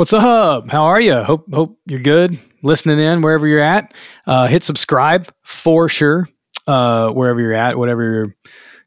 [0.00, 0.70] What's up?
[0.70, 1.16] How are you?
[1.16, 2.38] Hope hope you're good.
[2.62, 3.92] Listening in wherever you're at.
[4.26, 6.26] Uh, hit subscribe for sure.
[6.66, 8.36] Uh, wherever you're at, whatever your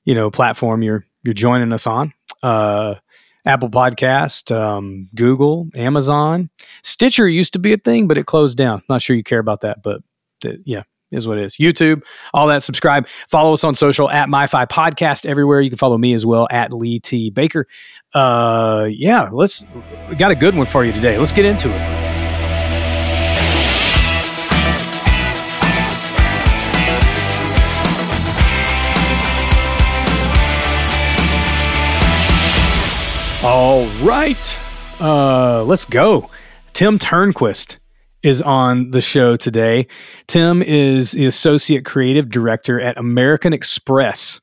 [0.06, 2.16] you know platform you're you're joining us on.
[2.42, 2.96] Uh,
[3.46, 6.50] Apple Podcast, um, Google, Amazon,
[6.82, 8.82] Stitcher used to be a thing, but it closed down.
[8.90, 10.02] Not sure you care about that, but
[10.66, 10.82] yeah,
[11.14, 11.56] is what it is.
[11.56, 12.04] YouTube,
[12.34, 12.64] all that.
[12.64, 13.08] Subscribe.
[13.30, 15.62] Follow us on social at MyFi Podcast everywhere.
[15.62, 17.68] You can follow me as well at Lee T Baker.
[18.14, 19.66] Uh, yeah, let's.
[20.18, 21.18] Got a good one for you today.
[21.18, 22.04] Let's get into it.
[33.46, 34.58] All right,
[35.02, 36.30] uh, let's go.
[36.72, 37.76] Tim Turnquist
[38.24, 39.88] is on the show today.
[40.28, 44.40] Tim is the associate creative director at American Express,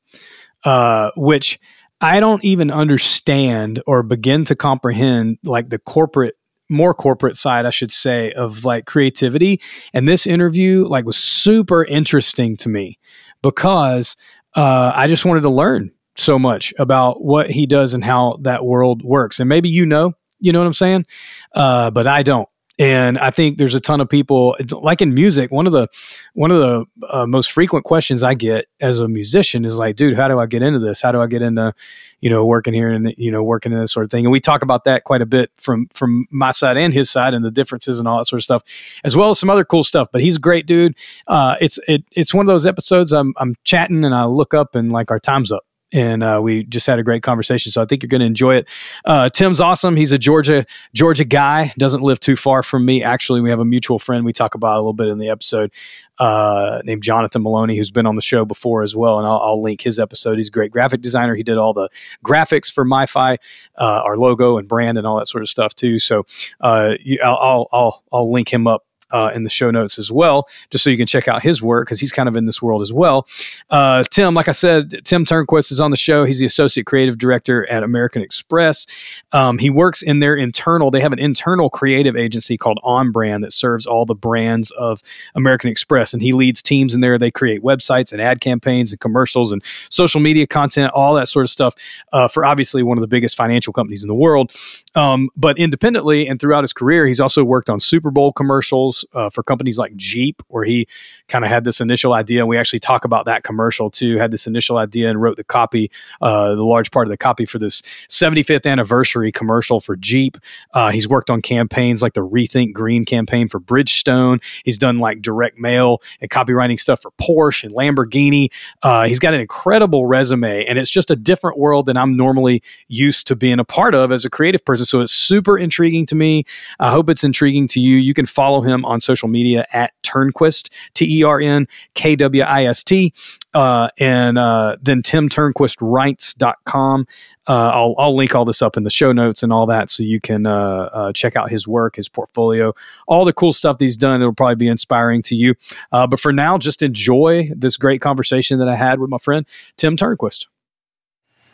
[0.63, 1.59] uh, which
[1.99, 6.35] I don't even understand or begin to comprehend, like the corporate
[6.69, 9.61] more corporate side, I should say, of like creativity.
[9.93, 12.97] And this interview like was super interesting to me
[13.43, 14.15] because
[14.55, 18.65] uh, I just wanted to learn so much about what he does and how that
[18.65, 19.39] world works.
[19.39, 21.05] And maybe you know, you know what I'm saying?
[21.53, 22.47] Uh, but I don't.
[22.81, 25.51] And I think there's a ton of people like in music.
[25.51, 25.87] One of the
[26.33, 30.17] one of the uh, most frequent questions I get as a musician is like, "Dude,
[30.17, 30.99] how do I get into this?
[30.99, 31.75] How do I get into,
[32.21, 34.39] you know, working here and you know working in this sort of thing?" And we
[34.39, 37.51] talk about that quite a bit from from my side and his side and the
[37.51, 38.63] differences and all that sort of stuff,
[39.03, 40.07] as well as some other cool stuff.
[40.11, 40.95] But he's a great dude.
[41.27, 44.73] Uh, it's it it's one of those episodes I'm I'm chatting and I look up
[44.73, 47.71] and like our time's up and uh, we just had a great conversation.
[47.71, 48.67] So I think you're going to enjoy it.
[49.05, 49.95] Uh, Tim's awesome.
[49.95, 51.73] He's a Georgia Georgia guy.
[51.77, 53.03] Doesn't live too far from me.
[53.03, 55.71] Actually, we have a mutual friend we talk about a little bit in the episode
[56.19, 59.17] uh, named Jonathan Maloney, who's been on the show before as well.
[59.17, 60.37] And I'll, I'll, link his episode.
[60.37, 61.35] He's a great graphic designer.
[61.35, 61.89] He did all the
[62.23, 63.37] graphics for MyFi,
[63.77, 65.99] uh, our logo and brand and all that sort of stuff too.
[65.99, 66.25] So
[66.61, 70.47] uh, you, I'll, I'll I'll link him up uh, in the show notes as well,
[70.69, 72.81] just so you can check out his work because he's kind of in this world
[72.81, 73.27] as well.
[73.69, 76.25] Uh, Tim, like I said, Tim Turnquist is on the show.
[76.25, 78.87] He's the associate creative director at American Express.
[79.31, 83.53] Um, he works in their internal, they have an internal creative agency called OnBrand that
[83.53, 85.01] serves all the brands of
[85.35, 86.13] American Express.
[86.13, 87.17] And he leads teams in there.
[87.17, 91.45] They create websites and ad campaigns and commercials and social media content, all that sort
[91.45, 91.75] of stuff
[92.13, 94.51] uh, for obviously one of the biggest financial companies in the world.
[94.95, 99.29] Um, but independently and throughout his career, he's also worked on Super Bowl commercials uh,
[99.29, 100.87] for companies like Jeep, where he
[101.27, 102.39] kind of had this initial idea.
[102.39, 104.17] And we actually talk about that commercial too.
[104.17, 105.91] Had this initial idea and wrote the copy,
[106.21, 110.37] uh, the large part of the copy for this 75th anniversary commercial for Jeep.
[110.73, 114.41] Uh, he's worked on campaigns like the Rethink Green campaign for Bridgestone.
[114.63, 118.49] He's done like direct mail and copywriting stuff for Porsche and Lamborghini.
[118.83, 122.61] Uh, he's got an incredible resume, and it's just a different world than I'm normally
[122.87, 124.85] used to being a part of as a creative person.
[124.85, 126.43] So it's super intriguing to me.
[126.79, 127.97] I hope it's intriguing to you.
[127.97, 132.43] You can follow him on social media at Turnquist, T E R N K W
[132.43, 133.13] I S T.
[133.53, 137.07] Uh, and uh, then timturnquistwrites.com.
[137.47, 140.03] Uh, I'll, I'll link all this up in the show notes and all that so
[140.03, 142.73] you can uh, uh, check out his work, his portfolio,
[143.07, 144.21] all the cool stuff that he's done.
[144.21, 145.55] It'll probably be inspiring to you.
[145.91, 149.45] Uh, but for now, just enjoy this great conversation that I had with my friend,
[149.75, 150.47] Tim Turnquist.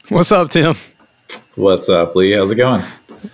[0.09, 0.75] What's up, Tim?
[1.55, 2.31] What's up, Lee?
[2.31, 2.83] How's it going?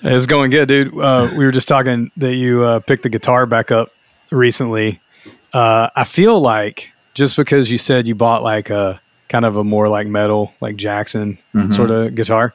[0.01, 0.97] It's going good, dude.
[0.97, 3.91] Uh, we were just talking that you uh, picked the guitar back up
[4.33, 4.99] recently.
[5.53, 8.99] Uh, I feel like just because you said you bought like a
[9.29, 11.71] kind of a more like metal, like Jackson mm-hmm.
[11.71, 12.53] sort of guitar,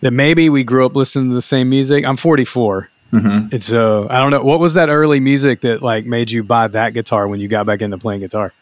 [0.00, 2.04] that maybe we grew up listening to the same music.
[2.04, 2.88] I'm 44.
[3.12, 3.48] Mm-hmm.
[3.52, 4.42] And so I don't know.
[4.42, 7.66] What was that early music that like made you buy that guitar when you got
[7.66, 8.52] back into playing guitar?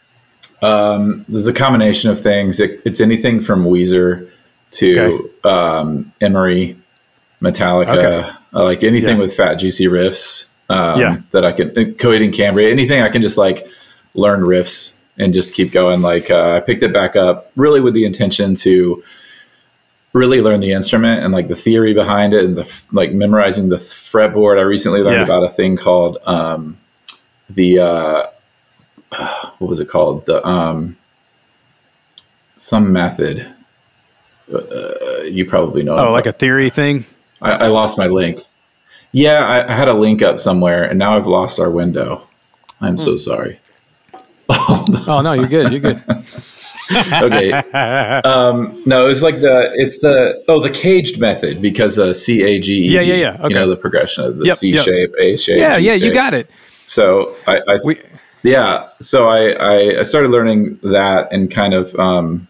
[0.61, 2.59] Um, there's a combination of things.
[2.59, 4.29] It, it's anything from Weezer
[4.71, 5.49] to okay.
[5.49, 6.77] um, Emery,
[7.41, 8.29] Metallica, okay.
[8.53, 9.21] uh, like anything yeah.
[9.21, 11.21] with fat, juicy riffs um, yeah.
[11.31, 13.67] that I can, Coheed and Cambria, anything I can just like
[14.13, 16.01] learn riffs and just keep going.
[16.01, 19.03] Like uh, I picked it back up really with the intention to
[20.13, 23.75] really learn the instrument and like the theory behind it and the like memorizing the
[23.75, 24.57] fretboard.
[24.57, 25.23] I recently learned yeah.
[25.23, 26.79] about a thing called um,
[27.49, 28.27] the uh,
[29.57, 30.25] what was it called?
[30.25, 30.97] The um,
[32.57, 33.53] some method.
[34.51, 35.97] Uh, you probably know.
[35.97, 37.05] Oh, like a theory thing.
[37.41, 38.39] I, I lost my link.
[39.15, 42.27] Yeah, I, I, had a link up somewhere, and now I've lost our window.
[42.81, 42.97] I'm hmm.
[42.97, 43.61] so sorry.
[44.49, 45.71] oh no, you're good.
[45.71, 46.03] You're good.
[47.13, 47.53] okay.
[47.53, 52.59] Um, no, it's like the it's the oh the caged method because uh, C A
[52.59, 52.93] G E.
[52.93, 53.33] Yeah, yeah, yeah.
[53.39, 53.47] Okay.
[53.47, 54.83] You know the progression of the yep, C yep.
[54.83, 55.59] shape, A shape.
[55.59, 56.03] Yeah, G yeah, shape.
[56.03, 56.49] you got it.
[56.83, 58.01] So I, I we,
[58.43, 62.49] yeah, so I, I, I started learning that and kind of um,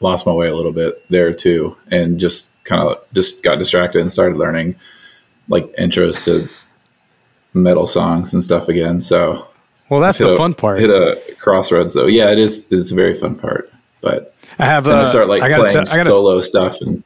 [0.00, 4.00] lost my way a little bit there too, and just kind of just got distracted
[4.00, 4.74] and started learning
[5.50, 6.48] like intros to
[7.52, 9.00] metal songs and stuff again.
[9.02, 9.46] So
[9.90, 10.80] well, that's the a, fun part.
[10.80, 12.06] Hit a crossroads though.
[12.06, 12.70] Yeah, it is.
[12.72, 13.70] It's a very fun part.
[14.00, 16.80] But I have uh, I start like I gotta playing t- I gotta, solo stuff
[16.80, 17.04] and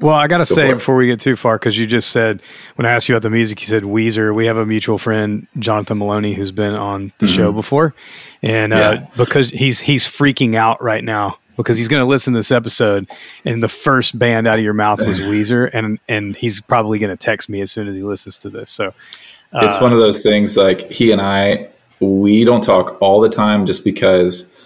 [0.00, 2.42] Well, I got to say before we get too far, because you just said
[2.74, 4.34] when I asked you about the music, you said Weezer.
[4.34, 7.94] We have a mutual friend, Jonathan Maloney, who's been on the show before,
[8.42, 9.04] and uh, Mm-hmm.
[9.04, 9.24] Yeah.
[9.24, 13.08] because he's he's freaking out right now because he's going to listen to this episode,
[13.44, 17.10] and the first band out of your mouth was Weezer, and and he's probably going
[17.10, 18.70] to text me as soon as he listens to this.
[18.70, 18.94] So
[19.54, 21.68] it's Uh, one of those things like he and I
[22.00, 24.58] we don't talk all the time just because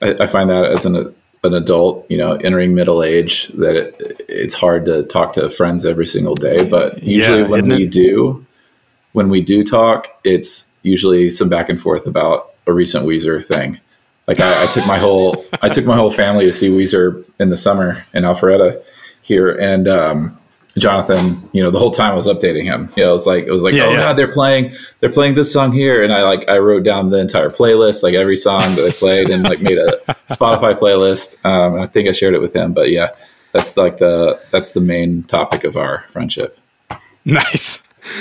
[0.00, 3.96] I, I find that as an an adult, you know, entering middle age, that it,
[4.28, 6.66] it's hard to talk to friends every single day.
[6.66, 7.92] But usually, Yeah, when isn't we it?
[7.92, 8.46] do,
[9.12, 13.78] when we do talk, it's usually some back and forth about a recent Weezer thing.
[14.26, 17.50] Like I, I took my whole I took my whole family to see Weezer in
[17.50, 18.82] the summer in Alpharetta
[19.20, 20.38] here, and um,
[20.78, 22.90] Jonathan, you know, the whole time I was updating him.
[22.96, 23.96] You know, it was like it was like, Yeah, oh yeah.
[23.96, 27.18] god, they're playing they're playing this song here, and I like I wrote down the
[27.18, 29.98] entire playlist, like every song that they played, and like made a
[30.28, 31.44] Spotify playlist.
[31.44, 33.10] Um, and I think I shared it with him, but yeah,
[33.52, 36.58] that's like the that's the main topic of our friendship.
[37.26, 37.78] nice,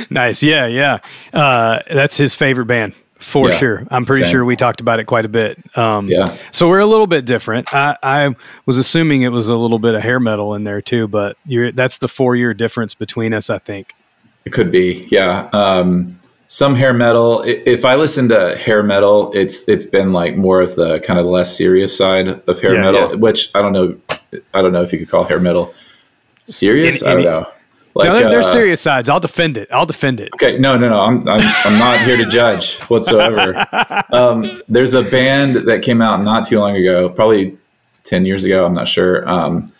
[0.10, 1.00] nice, yeah, yeah.
[1.34, 3.88] Uh, that's his favorite band for Yeah, sure.
[3.90, 4.32] I'm pretty same.
[4.32, 5.58] sure we talked about it quite a bit.
[5.78, 6.26] Um, Yeah.
[6.52, 7.74] So we're a little bit different.
[7.74, 8.36] I, I
[8.66, 11.72] was assuming it was a little bit of hair metal in there too, but you're,
[11.72, 13.94] that's the four year difference between us, I think.
[14.46, 15.50] It could be, yeah.
[15.54, 17.42] Um, some hair metal.
[17.48, 21.26] If I listen to hair metal, it's it's been like more of the kind of
[21.26, 23.16] less serious side of hair Yeah, metal, yeah.
[23.16, 23.96] which I don't know.
[24.54, 25.74] I don't know if you could call hair metal
[26.46, 27.02] serious.
[27.02, 27.48] Any- I don't know.
[27.96, 29.08] Like, no, there, there's uh, serious sides.
[29.08, 29.68] I'll defend it.
[29.72, 30.30] I'll defend it.
[30.36, 31.02] Okay, no, no, no.
[31.02, 33.66] I'm I'm, I'm not here to judge whatsoever.
[34.12, 37.58] Um, there's a band that came out not too long ago, probably
[38.04, 38.66] ten years ago.
[38.66, 39.28] I'm not sure.
[39.28, 39.72] Um,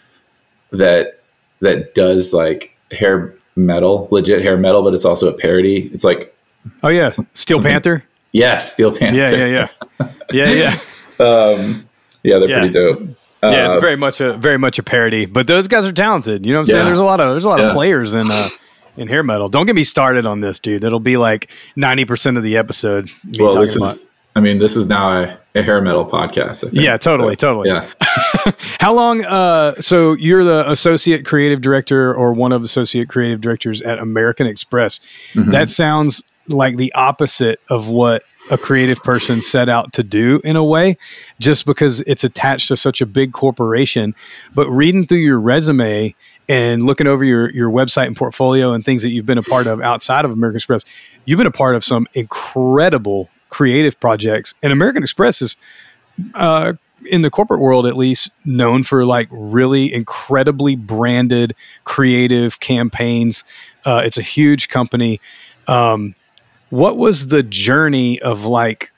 [0.72, 1.20] that
[1.60, 5.90] that does like hair metal, legit hair metal, but it's also a parody.
[5.94, 6.36] It's like
[6.82, 7.10] Oh, yeah.
[7.34, 8.04] Steel Panther.
[8.32, 9.18] yes, Steel Panther.
[9.18, 9.68] Yeah, yeah,
[10.02, 10.12] yeah.
[10.32, 10.80] Yeah,
[11.20, 11.26] yeah.
[11.26, 11.88] Um,
[12.24, 12.60] yeah, they're Yeah.
[12.60, 13.00] pretty dope.
[13.52, 16.46] Yeah, it's Uh, very much a very much a parody, but those guys are talented.
[16.46, 16.86] You know what I'm saying?
[16.86, 17.68] There's a lot of there's a lot Yeah.
[17.68, 18.50] of players in uh
[18.98, 19.50] in hair metal.
[19.50, 20.84] Don't get me started on this, dude.
[20.84, 23.10] It'll be like 90% of the episode.
[23.40, 24.10] well, this about- is.
[24.36, 26.68] I mean, this is now a, a hair metal podcast.
[26.72, 27.70] Yeah, totally, So, totally.
[27.70, 27.86] Yeah.
[28.80, 29.24] How long?
[29.24, 34.00] Uh, so you're the associate creative director or one of the associate creative directors at
[34.00, 35.00] American Express.
[35.36, 35.52] Mm-hmm.
[35.52, 40.56] That sounds like the opposite of what a creative person set out to do in
[40.56, 40.98] a way,
[41.40, 44.16] just because it's attached to such a big corporation.
[44.54, 46.16] But reading through your resume
[46.50, 49.68] and looking over your your website and portfolio and things that you've been a part
[49.68, 50.84] of outside of American Express,
[51.26, 54.54] you've been a part of some incredible creative projects.
[54.62, 55.58] And American Express is
[56.34, 56.74] uh,
[57.06, 63.44] in the corporate world at least known for like really incredibly branded creative campaigns
[63.86, 65.20] uh, it's a huge company
[65.68, 66.16] um,
[66.74, 68.92] what was the journey of like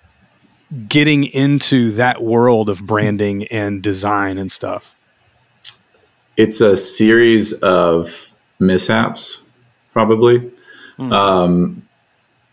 [0.88, 4.96] getting into that world of branding and design and stuff?
[6.38, 9.44] It's a series of mishaps
[9.92, 10.50] probably.
[10.98, 11.86] Um,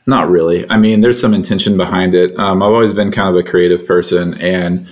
[0.08, 0.68] not really.
[0.68, 2.36] I mean there's some intention behind it.
[2.36, 4.88] Um, i've always been kind of a creative person and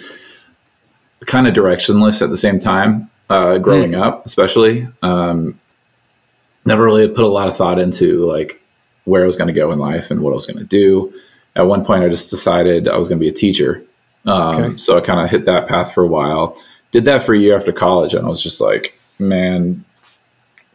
[1.26, 4.86] kind of directionless at the same time uh, growing up especially.
[5.02, 5.58] Um,
[6.64, 8.59] never really put a lot of thought into like
[9.04, 11.12] where i was going to go in life and what i was going to do.
[11.56, 13.82] At one point i just decided i was going to be a teacher.
[14.26, 14.76] Um, Okay.
[14.76, 16.56] so i kind of hit that path for a while.
[16.92, 19.84] Did that for a year after college and i was just like man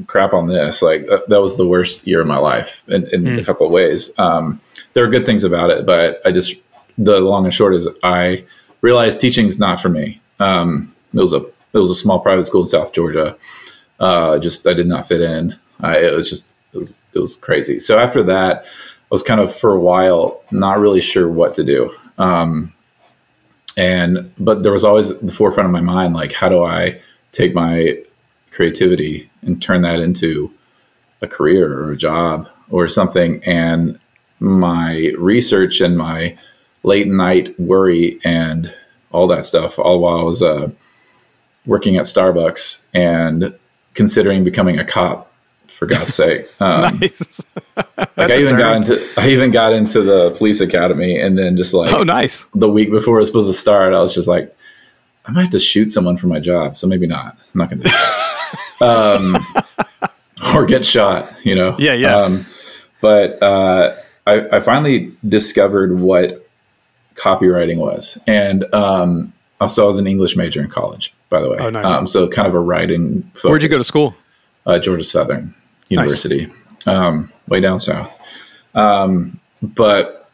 [0.07, 0.81] crap on this.
[0.81, 3.71] Like that, that was the worst year of my life in, in a couple of
[3.71, 4.17] ways.
[4.19, 4.59] Um,
[4.93, 6.55] there are good things about it but i just
[6.97, 8.43] the long and short is i
[8.81, 10.21] realized teaching's not for me.
[10.39, 11.37] Um, it was a
[11.73, 13.37] it was a small private school in south georgia.
[13.99, 15.55] Uh, just i did not fit in.
[15.79, 17.79] I, it was just it was it was crazy.
[17.79, 21.63] So after that i was kind of for a while not really sure what to
[21.63, 21.93] do.
[22.17, 22.73] Um,
[23.77, 26.97] and but there was always the forefront of my mind like how do i
[27.33, 27.97] take my
[28.51, 30.51] creativity and turn that into
[31.21, 33.43] a career or a job or something?
[33.43, 33.99] And
[34.39, 36.37] my research and my
[36.83, 38.73] late night worry and
[39.11, 40.69] all that stuff all while i was uh,
[41.65, 43.57] working at starbucks and
[43.93, 45.31] considering becoming a cop
[45.67, 47.43] for god's sake um, nice
[47.75, 51.73] like i even got into i even got into the police academy and then just
[51.73, 54.55] like oh nice the week before it was supposed to start, I was just like,
[55.25, 56.77] I might have to shoot someone for my job.
[56.77, 57.37] So maybe not.
[57.53, 57.95] I'm not going to do
[58.79, 58.81] that.
[58.81, 59.45] um,
[60.55, 61.75] or get shot, you know?
[61.77, 62.15] Yeah, yeah.
[62.15, 62.45] Um,
[63.01, 63.95] but uh,
[64.25, 66.47] I, I finally discovered what
[67.15, 68.21] copywriting was.
[68.27, 71.57] And um, also, I was an English major in college, by the way.
[71.59, 71.85] Oh, nice.
[71.85, 73.43] Um, so kind of a writing focus.
[73.43, 74.15] where'd you go to school
[74.65, 75.53] Uh, Georgia Southern
[75.89, 76.51] University.
[76.87, 78.17] um, way down south.
[78.73, 80.29] Um, but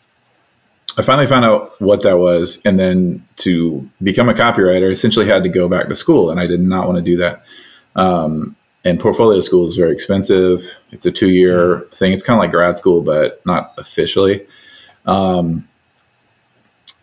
[0.97, 5.25] I finally found out what that was, and then to become a copywriter, I essentially
[5.25, 7.43] had to go back to school, and I did not want to do that.
[7.95, 10.63] Um, and portfolio school is very expensive.
[10.91, 12.13] It's a two year thing.
[12.13, 14.45] It's kind of like grad school, but not officially.
[15.05, 15.69] Um,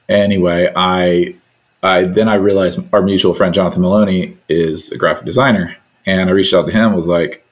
[0.09, 1.37] anyway, I,
[1.83, 5.77] I then I realized our mutual friend Jonathan Maloney is a graphic designer,
[6.09, 6.97] and I reached out to him.
[6.97, 7.47] Was like,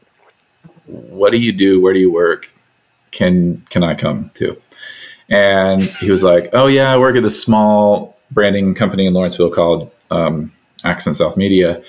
[0.87, 1.81] "What do you do?
[1.81, 2.51] Where do you work?
[3.11, 4.57] Can can I come too?"
[5.29, 9.51] And he was like, "Oh yeah, I work at this small branding company in Lawrenceville
[9.51, 10.53] called um,
[10.85, 11.83] Accent South Media."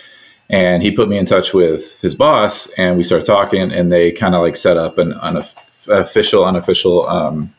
[0.49, 4.13] and he put me in touch with his boss and we started talking and they
[4.13, 7.53] kind of like set up an unofficial unofficial um,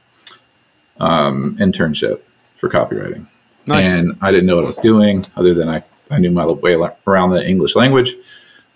[0.99, 2.21] um, internship
[2.57, 3.27] for copywriting
[3.67, 3.87] nice.
[3.87, 6.79] and i didn't know what i was doing other than i, I knew my way
[7.07, 8.15] around the english language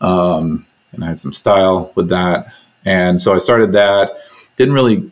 [0.02, 2.52] um, and i had some style with that
[2.84, 4.16] and so i started that
[4.56, 5.10] didn't really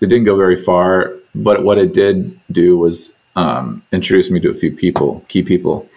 [0.00, 4.50] it didn't go very far but what it did do was um, introduce me to
[4.50, 5.88] a few people key people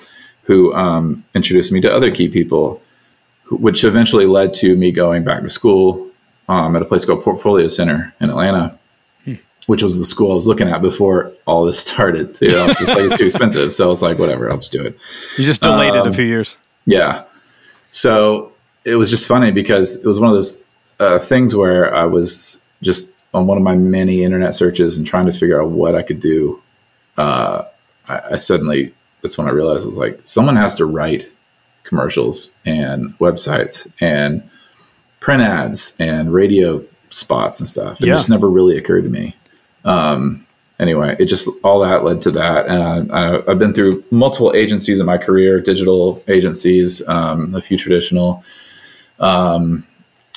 [0.43, 2.81] who um, introduced me to other key people,
[3.49, 6.09] which eventually led to me going back to school
[6.49, 8.77] um, at a place called Portfolio Center in Atlanta,
[9.23, 9.35] hmm.
[9.67, 12.35] which was the school I was looking at before all this started.
[12.35, 12.57] Too.
[12.57, 13.73] I was just like, it's too expensive.
[13.73, 14.97] So I was like, whatever, I'll just do it.
[15.37, 16.57] You just delayed it a um, few years.
[16.85, 17.23] Yeah.
[17.93, 18.51] So
[18.83, 20.67] it was just funny because it was one of those
[20.99, 25.25] uh, things where I was just on one of my many internet searches and trying
[25.25, 26.61] to figure out what I could do.
[27.17, 27.63] Uh,
[28.07, 31.31] I, I suddenly that's when I realized I was like, someone has to write
[31.83, 34.43] commercials and websites and
[35.19, 38.01] print ads and radio spots and stuff.
[38.01, 38.15] It yeah.
[38.15, 39.35] just never really occurred to me.
[39.85, 40.42] Um,
[40.79, 42.67] anyway, it just all that led to that.
[42.67, 47.77] And I, have been through multiple agencies in my career, digital agencies, um, a few
[47.77, 48.43] traditional,
[49.19, 49.85] um,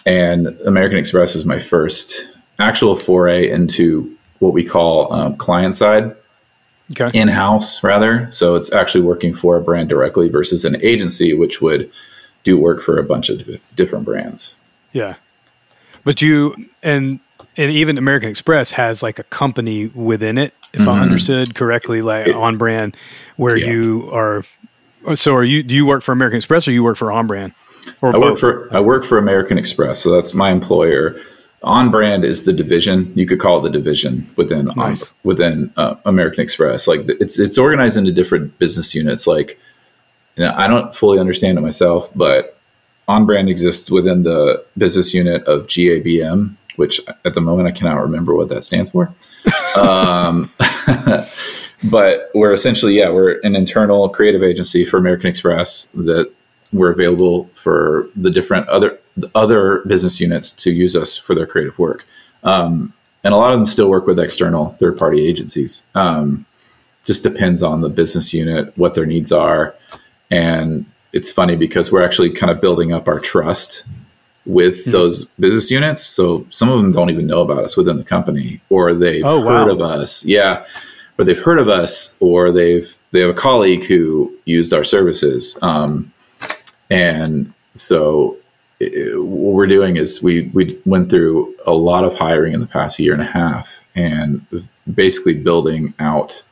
[0.04, 6.14] and American Express is my first actual foray into what we call um, client side
[6.92, 7.10] okay.
[7.18, 8.30] in house rather.
[8.30, 11.90] So it's actually working for a brand directly versus an agency, which would
[12.44, 14.54] do work for a bunch of different brands.
[14.92, 15.16] Yeah.
[16.04, 17.18] But you, and,
[17.56, 20.88] and even American Express has like a company within it, if mm-hmm.
[20.88, 22.94] I understood correctly, like OnBrand,
[23.36, 23.70] where yeah.
[23.70, 24.44] you are.
[25.14, 25.62] So are you?
[25.62, 27.54] Do you work for American Express or you work for OnBrand?
[28.02, 28.22] Or I both?
[28.22, 31.16] work for I work for American Express, so that's my employer
[31.66, 33.12] OnBrand is the division.
[33.16, 35.02] You could call it the division within nice.
[35.02, 36.86] um, within uh, American Express.
[36.86, 39.26] Like it's it's organized into different business units.
[39.26, 39.58] Like
[40.36, 42.58] you know, I don't fully understand it myself, but
[43.08, 48.34] OnBrand exists within the business unit of GABM, which at the moment I cannot remember
[48.34, 49.14] what that stands for.
[49.76, 50.52] um,
[51.84, 56.32] but we're essentially yeah we're an internal creative agency for American Express that
[56.72, 58.98] we're available for the different other
[59.34, 62.06] other business units to use us for their creative work.
[62.42, 62.92] Um,
[63.24, 65.88] and a lot of them still work with external third party agencies.
[65.94, 66.46] Um,
[67.04, 69.74] just depends on the business unit, what their needs are.
[70.30, 73.86] And it's funny because we're actually kind of building up our trust
[74.46, 74.92] with mm-hmm.
[74.92, 76.02] those business units.
[76.02, 79.42] So some of them don't even know about us within the company or they've oh,
[79.42, 79.74] heard wow.
[79.74, 80.24] of us.
[80.24, 80.64] Yeah.
[81.18, 85.58] Or they've heard of us or they've, they have a colleague who used our services.
[85.62, 86.12] Um,
[86.90, 88.36] and so
[88.80, 92.66] it, what we're doing is we we went through a lot of hiring in the
[92.66, 94.44] past year and a half, and
[94.92, 96.44] basically building out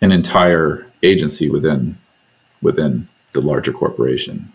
[0.00, 1.98] an entire agency within
[2.62, 4.50] within the larger corporation.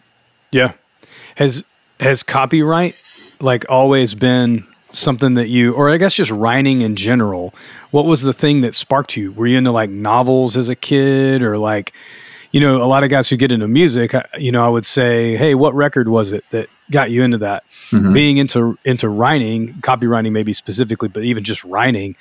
[0.52, 0.74] Yeah,
[1.36, 1.64] has
[2.00, 3.02] has copyright
[3.40, 7.54] like always been something that you, or I guess just writing in general?
[7.92, 9.32] What was the thing that sparked you?
[9.32, 11.94] Were you into like novels as a kid, or like?
[12.54, 15.36] you know, a lot of guys who get into music, you know, I would say,
[15.36, 17.64] hey, what record was it that got you into that?
[17.90, 18.14] Mm-hmm.
[18.14, 22.16] Being into into writing, copywriting maybe specifically, but even just writing,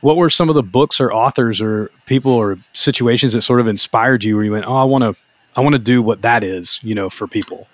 [0.00, 3.68] what were some of the books or authors or people or situations that sort of
[3.68, 5.14] inspired you where you went, oh, I want to,
[5.54, 7.68] I want to do what that is, you know, for people?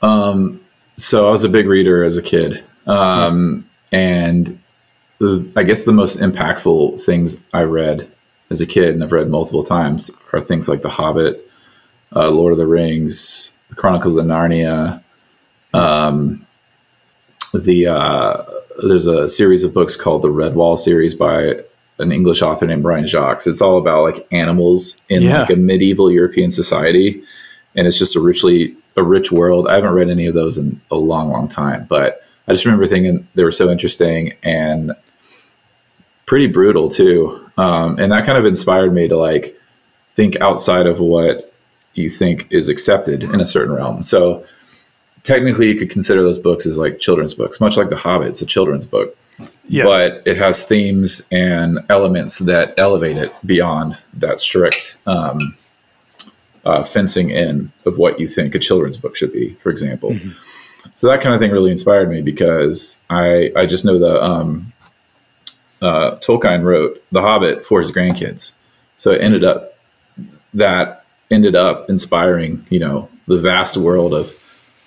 [0.00, 0.60] Um,
[0.98, 2.62] so I was a big reader as a kid.
[2.86, 4.58] Um, and
[5.18, 8.10] the, I guess the most impactful things I read
[8.50, 11.48] as a kid, and I've read multiple times, are things like The Hobbit,
[12.14, 15.02] uh, Lord of the Rings, the Chronicles of Narnia.
[15.72, 16.46] Um,
[17.54, 18.44] the uh,
[18.82, 21.60] there's a series of books called the Redwall series by
[21.98, 23.46] an English author named Brian Jacques.
[23.46, 25.40] It's all about like animals in yeah.
[25.40, 27.22] like a medieval European society,
[27.76, 29.68] and it's just a richly a rich world.
[29.68, 32.86] I haven't read any of those in a long, long time, but I just remember
[32.86, 34.92] thinking they were so interesting and
[36.26, 39.58] pretty brutal too, um, and that kind of inspired me to like
[40.14, 41.52] think outside of what
[41.94, 44.02] you think is accepted in a certain realm.
[44.02, 44.44] So
[45.22, 48.28] technically you could consider those books as like children's books, much like The Hobbit.
[48.28, 49.16] It's a children's book,
[49.68, 49.84] yeah.
[49.84, 55.38] but it has themes and elements that elevate it beyond that strict um,
[56.68, 60.10] uh, fencing in of what you think a children's book should be, for example.
[60.10, 60.32] Mm-hmm.
[60.96, 64.72] So that kind of thing really inspired me because I I just know the um,
[65.80, 68.52] uh, Tolkien wrote The Hobbit for his grandkids,
[68.98, 69.78] so it ended up
[70.52, 74.34] that ended up inspiring you know the vast world of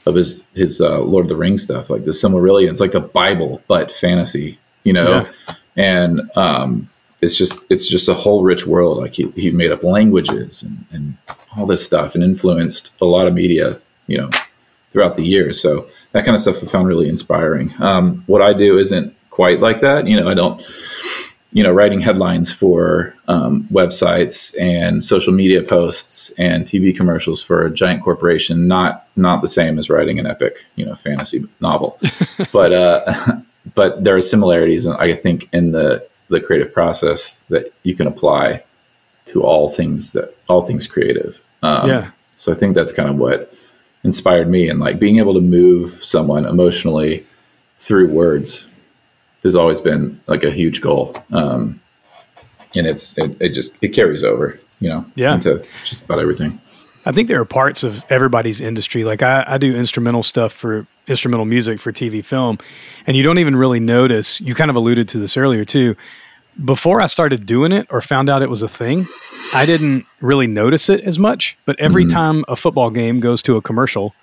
[0.06, 2.70] of his his uh, Lord of the Rings stuff, like the Silmarillion.
[2.70, 5.22] It's like the Bible, but fantasy, you know.
[5.22, 5.56] Yeah.
[5.78, 6.90] And um,
[7.22, 9.00] it's just it's just a whole rich world.
[9.00, 11.18] Like he, he made up languages and, and
[11.58, 14.28] all this stuff, and influenced a lot of media, you know,
[14.92, 15.62] throughout the years.
[15.62, 17.74] So that kind of stuff I found really inspiring.
[17.80, 20.08] Um, what I do isn't quite like that.
[20.08, 20.62] You know, I don't
[21.54, 27.66] you know, writing headlines for um, websites and social media posts and TV commercials for
[27.66, 32.00] a giant corporation, not not the same as writing an epic, you know, fantasy novel.
[32.54, 33.14] but uh,
[33.76, 38.64] but there are similarities, I think, in the the creative process that you can apply
[39.26, 41.44] to all things that all things creative.
[41.64, 42.12] Um, yeah.
[42.36, 43.54] So I think that's kind of what
[44.04, 47.26] inspired me, and like being able to move someone emotionally
[47.78, 48.68] through words
[49.44, 51.16] has always been like a huge goal.
[51.32, 51.80] Um,
[52.76, 55.36] and it's, it, it just, it carries over, you know, yeah.
[55.36, 56.60] into just about everything.
[57.06, 59.04] I think there are parts of everybody's industry.
[59.04, 62.60] Like I, I do instrumental stuff for instrumental music for TV film,
[63.08, 64.40] and you don't even really notice.
[64.40, 65.96] You kind of alluded to this earlier too.
[66.64, 69.06] Before I started doing it or found out it was a thing,
[69.54, 71.58] I didn't really notice it as much.
[71.66, 72.14] But every mm-hmm.
[72.14, 74.14] time a football game goes to a commercial,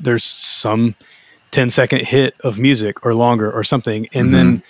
[0.00, 0.94] there's some
[1.50, 4.08] 10 second hit of music or longer or something.
[4.12, 4.32] And mm-hmm.
[4.32, 4.62] then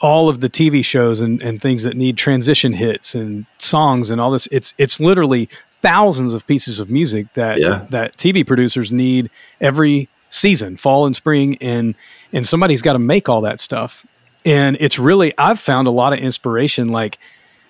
[0.00, 4.20] all of the TV shows and, and things that need transition hits and songs and
[4.20, 7.86] all this, it's, it's literally thousands of pieces of music that, yeah.
[7.90, 11.56] that TV producers need every season, fall and spring.
[11.60, 11.94] And,
[12.32, 14.04] and somebody's got to make all that stuff.
[14.44, 16.88] And it's really, I've found a lot of inspiration.
[16.88, 17.18] Like,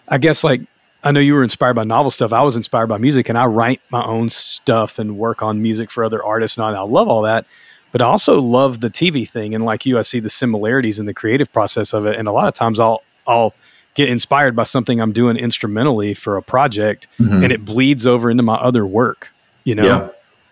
[0.09, 0.63] I guess like
[1.03, 2.33] I know you were inspired by novel stuff.
[2.33, 5.91] I was inspired by music, and I write my own stuff and work on music
[5.91, 7.47] for other artists, and I, I love all that
[7.95, 9.55] but I also love the TV thing.
[9.55, 12.17] And like you, I see the similarities in the creative process of it.
[12.17, 13.55] And a lot of times I'll, I'll
[13.95, 17.45] get inspired by something I'm doing instrumentally for a project mm-hmm.
[17.45, 19.31] and it bleeds over into my other work,
[19.63, 19.85] you know?
[19.87, 20.09] Yeah.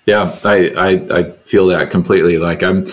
[0.07, 0.39] Yeah.
[0.45, 2.39] I, I, I feel that completely.
[2.39, 2.85] Like I'm,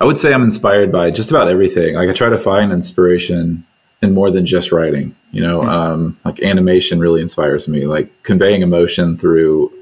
[0.00, 1.94] I would say I'm inspired by just about everything.
[1.94, 3.64] Like I try to find inspiration
[4.02, 5.68] in more than just writing, you know, mm-hmm.
[5.68, 9.72] um, like animation really inspires me, like conveying emotion through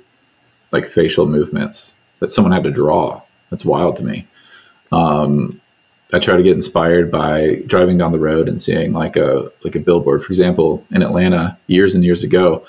[0.70, 3.22] like facial movements that someone had to draw
[3.54, 4.26] that's wild to me.
[4.90, 5.60] Um,
[6.12, 9.76] I try to get inspired by driving down the road and seeing like a like
[9.76, 10.22] a billboard.
[10.22, 12.64] For example, in Atlanta, years and years ago,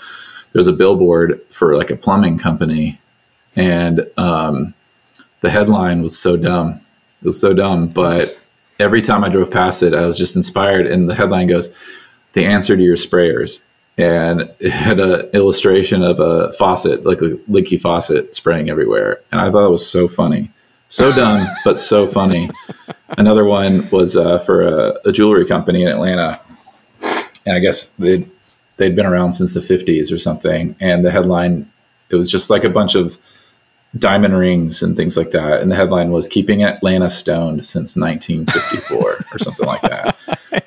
[0.53, 3.01] there's a billboard for like a plumbing company,
[3.55, 4.75] and um,
[5.41, 6.81] the headline was so dumb.
[7.25, 8.37] It was so dumb, but
[8.79, 10.85] every time I drove past it, I was just inspired.
[10.85, 11.73] And the headline goes,
[12.33, 13.63] "The answer to your sprayers."
[13.97, 19.21] and it had an illustration of a faucet, like a leaky faucet spraying everywhere.
[19.31, 20.51] And I thought it was so funny.
[20.89, 22.49] So dumb, but so funny.
[23.17, 26.39] Another one was uh, for a, a, jewelry company in Atlanta,
[27.45, 28.29] and I guess they'd
[28.77, 30.75] they'd been around since the '50s or something.
[30.79, 31.71] And the headline,
[32.09, 33.17] it was just like a bunch of
[33.97, 35.61] diamond rings and things like that.
[35.61, 40.17] And the headline was "Keeping Atlanta Stoned Since 1954" or something like that.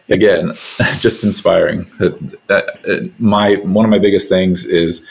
[0.09, 0.55] Again,
[0.99, 1.91] just inspiring.
[2.01, 2.61] Uh,
[3.19, 5.07] my one of my biggest things is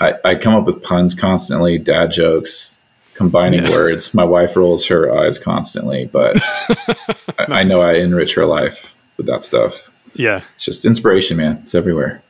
[0.00, 2.80] I, I come up with puns constantly, dad jokes,
[3.14, 3.70] combining yeah.
[3.70, 4.12] words.
[4.14, 6.36] My wife rolls her eyes constantly, but
[7.38, 9.90] I, I, know I enrich her life with that stuff.
[10.14, 10.42] Yeah.
[10.54, 11.60] It's just inspiration, man.
[11.62, 12.22] It's everywhere.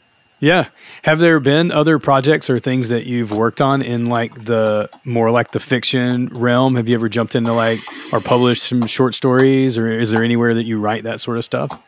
[0.47, 0.69] Yeah.
[1.03, 5.33] Have there been other projects or things that you've worked on in like the more
[5.33, 6.77] like the fiction realm?
[6.77, 7.81] Have you ever jumped into like
[8.13, 11.45] or published some short stories or is there anywhere that you write that sort of
[11.45, 11.83] stuff?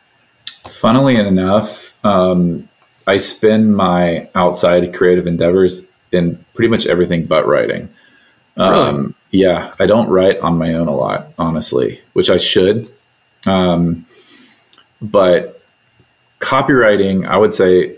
[0.67, 2.67] Funnily enough, um,
[3.07, 7.87] I spend my outside creative endeavors in pretty much everything but writing.
[8.57, 12.91] Um, yeah, I don't write on my own a lot, honestly, which I should.
[13.47, 14.05] Um,
[15.01, 15.61] but
[16.41, 17.95] copywriting, I would say,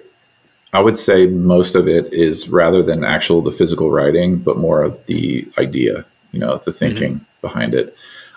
[0.73, 4.84] I would say most of it is rather than actual the physical writing, but more
[4.84, 7.25] of the idea, you know, the thinking mm-hmm.
[7.41, 7.95] behind it.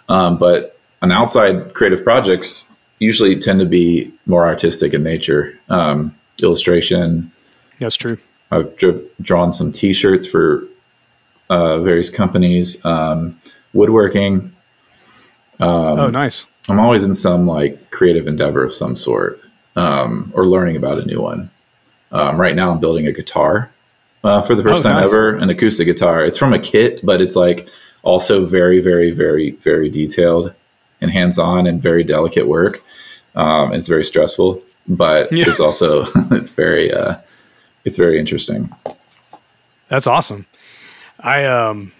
[0.08, 5.58] Um, but on outside creative projects usually tend to be more artistic in nature.
[5.68, 7.30] Um, illustration.
[7.78, 8.18] That's true.
[8.50, 8.76] I've
[9.20, 10.64] drawn some T-shirts for
[11.50, 13.38] uh, various companies, um,
[13.72, 14.52] woodworking.
[15.60, 16.46] Um, oh, nice.
[16.68, 19.40] I'm always in some like creative endeavor of some sort
[19.76, 21.50] um, or learning about a new one.
[22.14, 23.70] Um, right now, I'm building a guitar
[24.22, 25.10] uh, for the first oh, time nice.
[25.10, 26.24] ever, an acoustic guitar.
[26.24, 27.68] It's from a kit, but it's like
[28.04, 30.54] also very, very, very, very detailed
[31.00, 32.78] and hands on and very delicate work.
[33.34, 35.44] Um, it's very stressful, but yeah.
[35.48, 37.16] it's also it's very uh,
[37.84, 38.70] it's very interesting.
[39.88, 40.46] That's awesome.
[41.18, 41.92] I um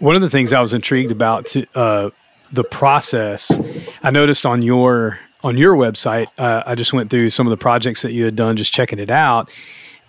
[0.00, 2.10] one of the things I was intrigued about to, uh,
[2.52, 3.60] the process.
[4.02, 6.26] I noticed on your on your website.
[6.38, 8.98] Uh, I just went through some of the projects that you had done, just checking
[8.98, 9.50] it out,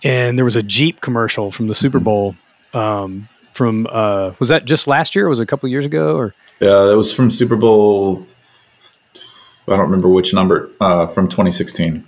[0.02, 2.04] and there was a Jeep commercial from the Super mm-hmm.
[2.04, 2.34] Bowl.
[2.72, 5.26] Um, from uh, was that just last year?
[5.26, 6.16] or Was it a couple years ago?
[6.16, 8.26] Or yeah, that was from Super Bowl.
[9.68, 12.04] I don't remember which number uh, from 2016.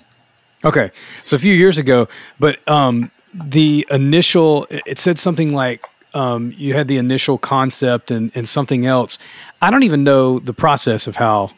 [0.64, 0.90] Okay,
[1.24, 2.08] so a few years ago,
[2.38, 8.30] but um, the initial it said something like um, you had the initial concept and,
[8.34, 9.18] and something else.
[9.60, 11.52] I don't even know the process of how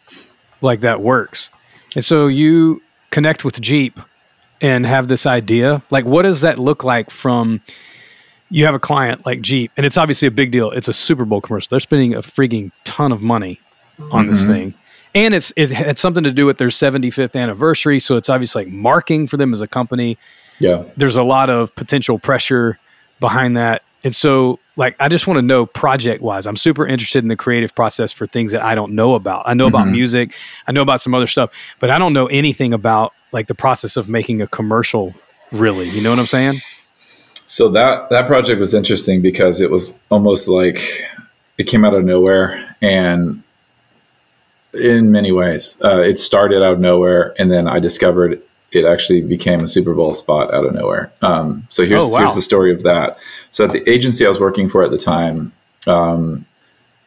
[0.65, 1.51] like that works.
[1.95, 4.01] And so you connect with Jeep
[4.61, 5.83] and have this idea.
[5.91, 7.61] Like, what does that look like from
[8.51, 10.71] you have a client like Jeep, and it's obviously a big deal.
[10.71, 11.69] It's a Super Bowl commercial.
[11.71, 13.61] They're spending a freaking ton of money
[13.99, 14.31] on mm-hmm.
[14.31, 14.75] this thing.
[15.15, 18.01] And it's it had something to do with their 75th anniversary.
[18.01, 20.19] So it's obviously like marking for them as a company.
[20.61, 20.85] Yeah.
[20.97, 22.79] There's a lot of potential pressure
[23.21, 23.83] behind that.
[24.05, 27.37] And so, like, I just want to know project wise, I'm super interested in the
[27.37, 29.45] creative process for things that I don't know about.
[29.47, 29.75] I know mm-hmm.
[29.75, 30.35] about music,
[30.67, 33.97] I know about some other stuff, but I don't know anything about like the process
[33.97, 35.15] of making a commercial,
[35.51, 35.89] really.
[35.89, 36.57] You know what I'm saying?
[37.47, 40.81] So that that project was interesting because it was almost like
[41.59, 43.43] it came out of nowhere, and
[44.73, 49.21] in many ways, uh, it started out of nowhere, and then I discovered it actually
[49.21, 51.13] became a Super Bowl spot out of nowhere.
[51.23, 52.19] Um, so here's oh, wow.
[52.21, 53.19] here's the story of that.
[53.55, 55.53] So at the agency I was working for at the time,
[55.87, 56.45] um,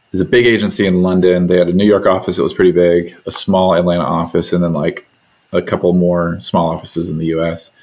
[0.09, 1.47] there's a big agency in London.
[1.47, 4.63] They had a New York office that was pretty big, a small Atlanta office, and
[4.63, 5.05] then like
[5.51, 7.75] a couple more small offices in the U.S.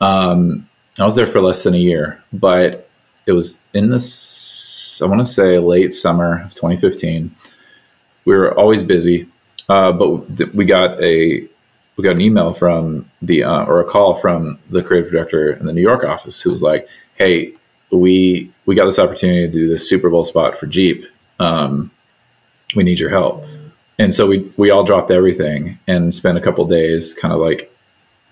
[0.00, 0.68] Um,
[1.00, 2.88] I was there for less than a year, but
[3.26, 7.34] it was in this I want to say late summer of 2015.
[8.26, 9.26] We were always busy,
[9.68, 11.48] uh, but th- we got a
[11.96, 15.66] we got an email from the uh, or a call from the creative director in
[15.66, 17.54] the New York office who was like, "Hey,
[17.98, 21.06] we we got this opportunity to do this Super Bowl spot for Jeep.
[21.38, 21.90] Um,
[22.74, 23.44] we need your help."
[23.98, 27.70] And so we we all dropped everything and spent a couple days, kind of like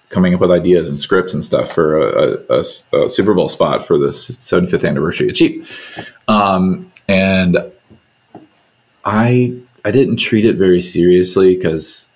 [0.08, 3.86] coming up with ideas and scripts and stuff for a, a, a, Super Bowl spot
[3.86, 5.64] for the 75th anniversary of Jeep.
[6.28, 7.56] Um, and
[9.06, 12.12] I I didn't treat it very seriously because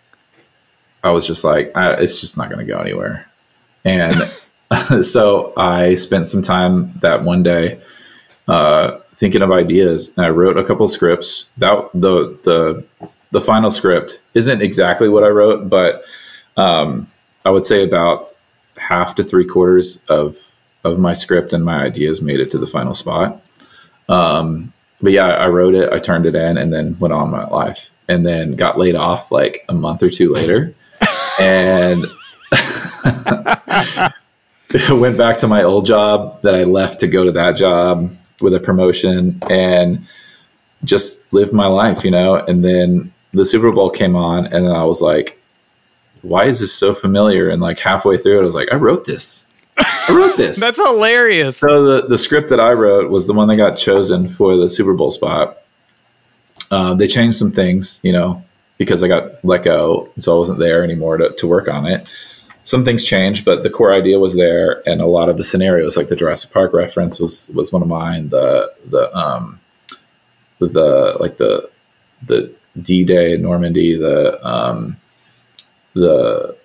[1.03, 3.29] I was just like, it's just not going to go anywhere.
[3.85, 4.15] And
[5.01, 7.81] so I spent some time that one day
[8.49, 11.51] uh, thinking of ideas, and I wrote a couple scripts.
[11.59, 12.85] That the the
[13.31, 16.05] the final script isn't exactly what I wrote, but
[16.57, 17.07] um,
[17.45, 18.35] I would say about
[18.77, 22.67] half to three quarters of of my script and my ideas made it to the
[22.67, 23.43] final spot.
[24.09, 27.47] Um, but yeah, I wrote it, I turned it in, and then went on my
[27.47, 30.75] life, and then got laid off like a month or two later
[31.41, 32.07] and
[34.91, 38.55] went back to my old job that I left to go to that job with
[38.55, 40.07] a promotion and
[40.85, 42.37] just lived my life, you know.
[42.37, 45.41] And then the Super Bowl came on, and then I was like,
[46.23, 47.49] why is this so familiar?
[47.49, 49.49] And like halfway through it, I was like, I wrote this.
[49.79, 50.61] I wrote this.
[50.61, 51.59] That's hilarious.
[51.59, 54.69] So the, the script that I wrote was the one that got chosen for the
[54.69, 55.59] Super Bowl spot.
[56.71, 58.45] Uh, they changed some things, you know,
[58.79, 62.11] because I got let go, so I wasn't there anymore to, to work on it.
[62.67, 65.97] Some things changed, but the core idea was there, and a lot of the scenarios,
[65.97, 68.29] like the Jurassic Park reference, was was one of mine.
[68.31, 69.61] The the um
[70.59, 71.71] the like the
[72.27, 72.53] the
[72.83, 74.97] D Day in Normandy, the um
[75.95, 76.57] the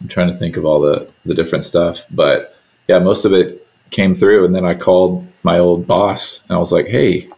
[0.00, 2.54] I'm trying to think of all the the different stuff, but
[2.86, 6.60] yeah, most of it came through, and then I called my old boss, and I
[6.60, 7.28] was like, "Hey,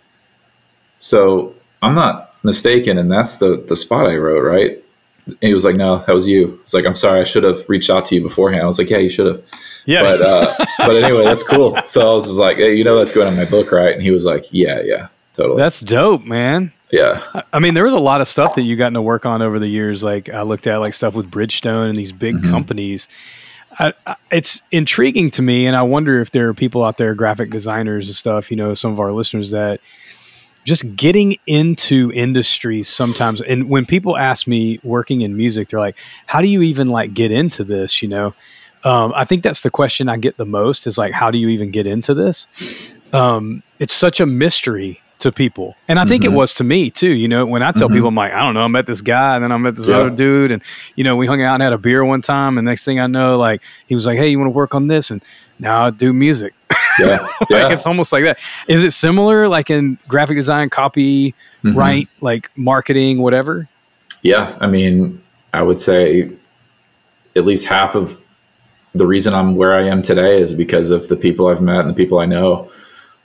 [0.99, 4.85] so I'm not mistaken, and that's the the spot I wrote, right?
[5.29, 7.69] And he was like, "No, that was you." It's like, "I'm sorry, I should have
[7.69, 9.43] reached out to you beforehand." I was like, "Yeah, you should have."
[9.87, 10.03] Yeah.
[10.03, 11.79] But uh, but anyway, that's cool.
[11.85, 14.03] So I was just like, "Hey, you know that's going on my book, right?" And
[14.03, 16.73] he was like, "Yeah, yeah, totally." That's dope, man.
[16.91, 17.23] Yeah.
[17.53, 19.59] I mean, there was a lot of stuff that you gotten to work on over
[19.59, 20.03] the years.
[20.03, 22.51] Like I looked at like stuff with Bridgestone and these big mm-hmm.
[22.51, 23.09] companies.
[23.79, 27.15] I, I, it's intriguing to me, and I wonder if there are people out there,
[27.15, 28.51] graphic designers and stuff.
[28.51, 29.81] You know, some of our listeners that
[30.65, 33.41] just getting into industries sometimes.
[33.41, 37.15] And when people ask me working in music they're like how do you even like
[37.15, 38.03] get into this?
[38.03, 38.35] You know?
[38.85, 41.49] Um, i think that's the question i get the most is like how do you
[41.49, 42.95] even get into this?
[43.13, 45.77] Um, it's such a mystery to people.
[45.89, 46.33] And i think mm-hmm.
[46.33, 47.45] it was to me too you know?
[47.45, 47.97] When i tell mm-hmm.
[47.97, 49.89] people i'm like i don't know i met this guy and then i met this
[49.89, 49.97] yeah.
[49.97, 50.63] other dude and
[50.95, 53.07] you know we hung out and had a beer one time and next thing i
[53.07, 55.11] know like he was like hey you want to work on this?
[55.11, 55.25] And
[55.59, 56.55] now i do music
[56.99, 57.65] Yeah, yeah.
[57.65, 58.39] like it's almost like that.
[58.69, 61.77] Is it similar, like in graphic design, copy, mm-hmm.
[61.77, 63.69] right, like marketing, whatever?
[64.23, 66.31] Yeah, I mean, I would say
[67.37, 68.21] at least half of
[68.95, 71.91] the reason I'm where I am today is because of the people I've met and
[71.91, 72.71] the people I know.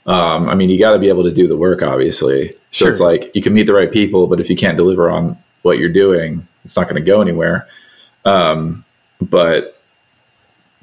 [0.06, 2.50] Um, I mean, you got to be able to do the work, obviously.
[2.70, 2.88] So sure.
[2.88, 5.78] it's like you can meet the right people, but if you can't deliver on what
[5.78, 7.68] you're doing, it's not going to go anywhere.
[8.24, 8.84] Um,
[9.20, 9.82] but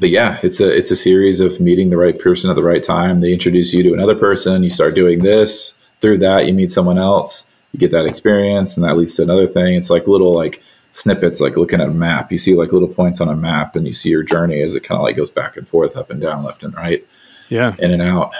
[0.02, 2.82] but yeah, it's a it's a series of meeting the right person at the right
[2.82, 3.22] time.
[3.22, 4.64] They introduce you to another person.
[4.64, 5.78] You start doing this.
[6.00, 7.54] Through that, you meet someone else.
[7.72, 9.76] You get that experience, and that leads to another thing.
[9.76, 12.32] It's like little like snippets, like looking at a map.
[12.32, 14.82] You see like little points on a map, and you see your journey as it
[14.82, 17.06] kind of like goes back and forth, up and down, left and right.
[17.50, 18.32] Yeah, in and out.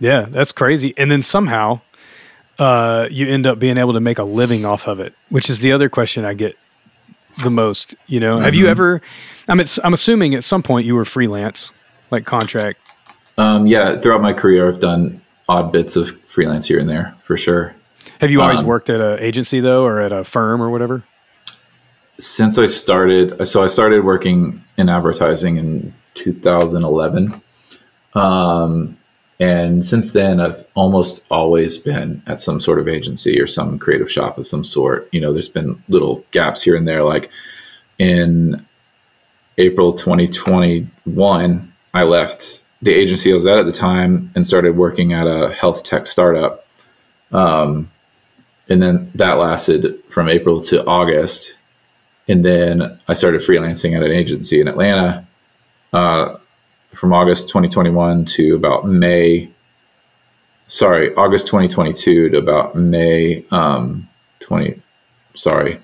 [0.00, 0.92] Yeah, that's crazy.
[0.96, 1.82] And then somehow
[2.58, 5.60] uh, you end up being able to make a living off of it, which is
[5.60, 6.58] the other question I get
[7.42, 7.94] the most.
[8.06, 8.44] You know, mm-hmm.
[8.44, 8.70] have you mm-hmm.
[8.70, 9.02] ever?
[9.48, 11.70] I'm I'm assuming at some point you were freelance,
[12.10, 12.80] like contract.
[13.38, 17.36] Um, yeah, throughout my career, I've done odd bits of freelance here and there for
[17.36, 17.74] sure.
[18.20, 21.02] Have you always um, worked at an agency though, or at a firm or whatever?
[22.18, 27.32] Since I started, so I started working in advertising in 2011.
[28.14, 28.96] Um,
[29.38, 34.10] and since then, I've almost always been at some sort of agency or some creative
[34.10, 35.08] shop of some sort.
[35.12, 37.04] You know, there's been little gaps here and there.
[37.04, 37.30] Like
[37.98, 38.64] in
[39.58, 45.12] April 2021, I left the agency I was at at the time and started working
[45.12, 46.66] at a health tech startup.
[47.30, 47.90] Um,
[48.68, 51.56] and then that lasted from April to August.
[52.26, 55.26] And then I started freelancing at an agency in Atlanta.
[55.92, 56.36] Uh,
[56.96, 59.50] from August 2021 to about May,
[60.66, 64.08] sorry, August 2022 to about May um,
[64.40, 64.80] 20,
[65.34, 65.78] sorry,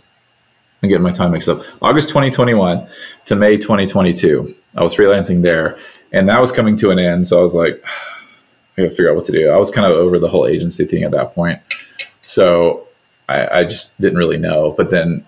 [0.83, 1.63] I'm getting my time mixed up.
[1.83, 2.87] August 2021
[3.27, 4.55] to May 2022.
[4.77, 5.79] I was freelancing there
[6.13, 7.29] and that was coming to an end.
[7.29, 7.85] So I was like,
[8.79, 9.51] I gotta figure out what to do.
[9.51, 11.61] I was kind of over the whole agency thing at that point.
[12.23, 12.89] So
[13.29, 14.73] I, I just didn't really know.
[14.73, 15.27] But then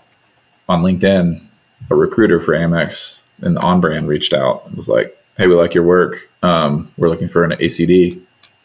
[0.67, 1.45] on LinkedIn,
[1.91, 5.85] a recruiter for Amex and OnBrand reached out and was like, hey, we like your
[5.85, 6.31] work.
[6.43, 8.21] Um, we're looking for an ACD,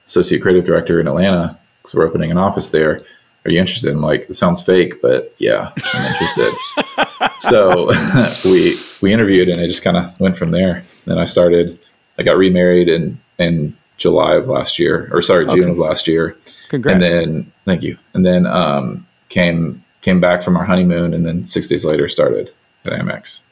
[0.07, 3.01] associate creative director in Atlanta, because we're opening an office there.
[3.45, 3.91] Are you interested?
[3.93, 6.53] I'm like, it sounds fake, but yeah, I'm interested.
[7.39, 7.91] so
[8.45, 10.83] we we interviewed, and it just kind of went from there.
[11.05, 11.79] Then I started.
[12.17, 15.71] I got remarried in in July of last year, or sorry, June okay.
[15.71, 16.37] of last year.
[16.67, 16.95] Congrats.
[16.95, 17.97] And then thank you.
[18.13, 22.53] And then um, came came back from our honeymoon, and then six days later started
[22.85, 23.43] at Amex.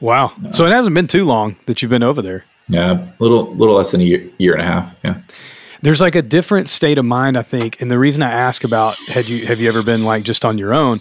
[0.00, 0.32] Wow!
[0.52, 2.44] So it hasn't been too long that you've been over there.
[2.68, 4.98] Yeah, a little little less than a year, year and a half.
[5.04, 5.20] Yeah.
[5.82, 8.96] There's like a different state of mind, I think, and the reason I ask about
[9.08, 11.00] had you have you ever been like just on your own?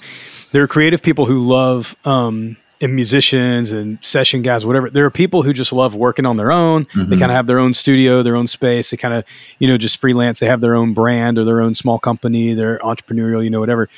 [0.51, 4.89] There are creative people who love um, and musicians and session guys, whatever.
[4.89, 6.85] There are people who just love working on their own.
[6.85, 7.09] Mm-hmm.
[7.09, 8.91] They kind of have their own studio, their own space.
[8.91, 9.23] They kind of,
[9.57, 10.41] you know, just freelance.
[10.41, 12.53] They have their own brand or their own small company.
[12.53, 13.89] They're entrepreneurial, you know, whatever.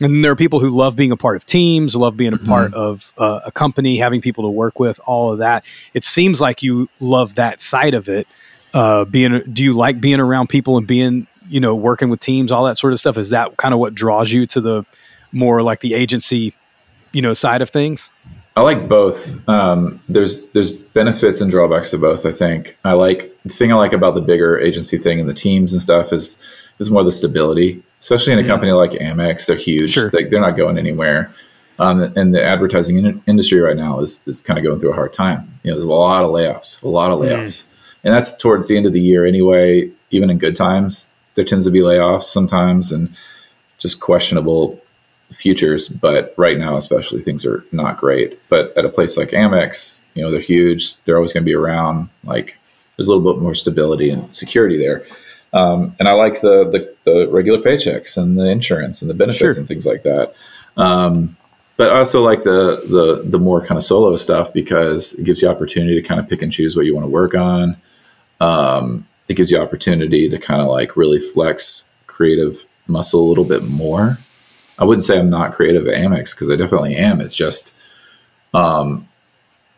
[0.00, 2.48] And there are people who love being a part of teams, love being a mm-hmm.
[2.48, 5.64] part of uh, a company, having people to work with, all of that.
[5.94, 8.26] It seems like you love that side of it.
[8.74, 12.52] Uh, being, do you like being around people and being, you know, working with teams,
[12.52, 13.16] all that sort of stuff?
[13.16, 14.84] Is that kind of what draws you to the
[15.32, 16.54] more like the agency,
[17.12, 18.10] you know, side of things?
[18.58, 19.48] I like both.
[19.48, 22.26] Um, there's there's benefits and drawbacks to both.
[22.26, 25.34] I think I like the thing I like about the bigger agency thing and the
[25.34, 26.44] teams and stuff is
[26.80, 29.46] is more the stability especially in a company like Amex.
[29.46, 29.90] They're huge.
[29.90, 30.10] Sure.
[30.10, 31.32] They, are not going anywhere.
[31.78, 34.96] Um, and the advertising in- industry right now is, is kind of going through a
[34.96, 35.60] hard time.
[35.62, 37.64] You know, there's a lot of layoffs, a lot of layoffs.
[37.64, 37.66] Mm.
[38.04, 39.90] And that's towards the end of the year anyway.
[40.10, 43.14] Even in good times, there tends to be layoffs sometimes and
[43.78, 44.80] just questionable
[45.30, 45.88] futures.
[45.88, 48.40] But right now, especially, things are not great.
[48.48, 50.96] But at a place like Amex, you know, they're huge.
[51.04, 52.08] They're always going to be around.
[52.24, 52.58] Like,
[52.96, 55.04] there's a little bit more stability and security there.
[55.52, 59.54] Um, and I like the, the, the regular paychecks and the insurance and the benefits
[59.54, 59.58] sure.
[59.58, 60.34] and things like that.
[60.76, 61.36] Um,
[61.78, 65.40] but I also like the the the more kind of solo stuff because it gives
[65.40, 67.76] you opportunity to kind of pick and choose what you want to work on.
[68.40, 73.44] Um, it gives you opportunity to kind of like really flex creative muscle a little
[73.44, 74.18] bit more.
[74.78, 77.20] I wouldn't say I'm not creative at Amex because I definitely am.
[77.20, 77.76] It's just
[78.54, 79.08] um,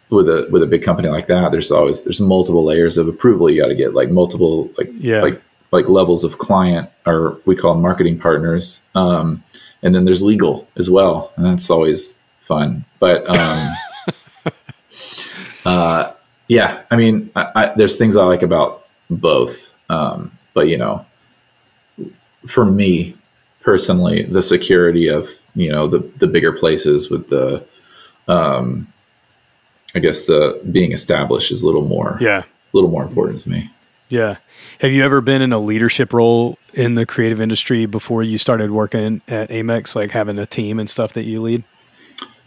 [0.08, 3.50] with a with a big company like that, there's always there's multiple layers of approval
[3.50, 5.20] you got to get, like multiple like yeah.
[5.20, 8.82] like like levels of client or we call them marketing partners.
[8.94, 9.42] Um,
[9.82, 11.32] and then there's legal as well.
[11.36, 12.84] And that's always fun.
[12.98, 13.74] But, um,
[15.64, 16.12] uh,
[16.48, 19.78] yeah, I mean, I, I, there's things I like about both.
[19.88, 21.06] Um, but you know,
[22.46, 23.16] for me
[23.60, 27.64] personally, the security of, you know, the, the bigger places with the,
[28.28, 28.86] um,
[29.94, 33.50] I guess the being established is a little more, yeah, a little more important to
[33.50, 33.70] me.
[34.08, 34.36] Yeah.
[34.80, 38.70] Have you ever been in a leadership role in the creative industry before you started
[38.70, 41.64] working at Amex, like having a team and stuff that you lead?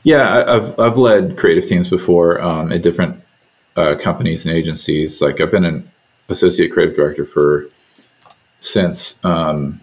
[0.02, 3.24] Yeah, I've I've led creative teams before um, at different
[3.76, 5.22] uh, companies and agencies.
[5.22, 5.88] Like I've been an
[6.28, 7.70] associate creative director for
[8.60, 9.80] since um,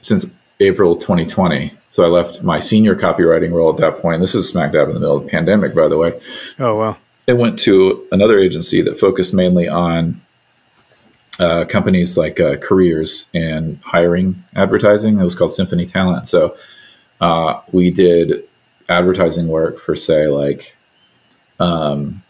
[0.00, 1.72] since April 2020.
[1.90, 4.20] So I left my senior copywriting role at that point.
[4.20, 6.20] This is smack dab in the middle of the pandemic, by the way.
[6.58, 6.96] Oh wow!
[7.30, 10.20] I went to another agency that focused mainly on
[11.38, 15.18] uh, companies like uh, careers and hiring advertising.
[15.18, 16.26] It was called Symphony Talent.
[16.26, 16.56] So
[17.20, 18.48] uh, we did
[18.88, 20.76] advertising work for, say, like,
[21.60, 22.24] um,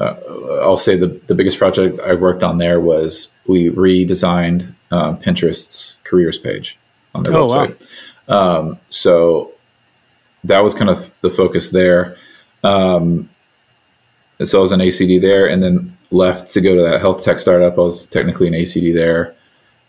[0.00, 0.16] uh,
[0.62, 5.96] I'll say the, the biggest project I worked on there was we redesigned uh, Pinterest's
[6.02, 6.76] careers page
[7.14, 7.88] on their oh, website.
[8.26, 8.58] Wow.
[8.58, 9.52] Um, so
[10.42, 12.16] that was kind of the focus there.
[12.64, 13.29] Um,
[14.40, 17.22] and so I was an ACD there and then left to go to that health
[17.22, 17.74] tech startup.
[17.74, 19.34] I was technically an ACD there.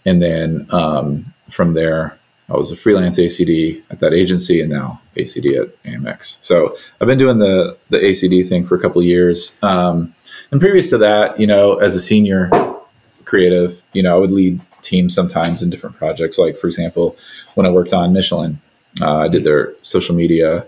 [0.05, 4.99] And then um, from there, I was a freelance ACD at that agency and now
[5.15, 6.43] ACD at Amex.
[6.43, 9.57] So I've been doing the, the ACD thing for a couple years.
[9.63, 10.13] Um,
[10.51, 12.49] and previous to that, you know, as a senior
[13.23, 16.37] creative, you know, I would lead teams sometimes in different projects.
[16.37, 17.15] Like, for example,
[17.55, 18.59] when I worked on Michelin,
[18.99, 20.67] uh, I did their social media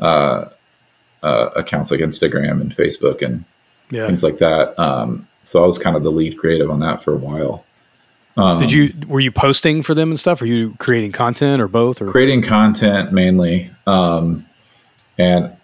[0.00, 0.46] uh,
[1.22, 3.44] uh, accounts like Instagram and Facebook and
[3.90, 4.06] yeah.
[4.06, 4.78] things like that.
[4.78, 7.64] Um, so I was kind of the lead creative on that for a while.
[8.36, 10.40] Um, Did you were you posting for them and stuff?
[10.40, 12.00] Are you creating content or both?
[12.00, 14.46] Or creating content mainly, um,
[15.18, 15.56] and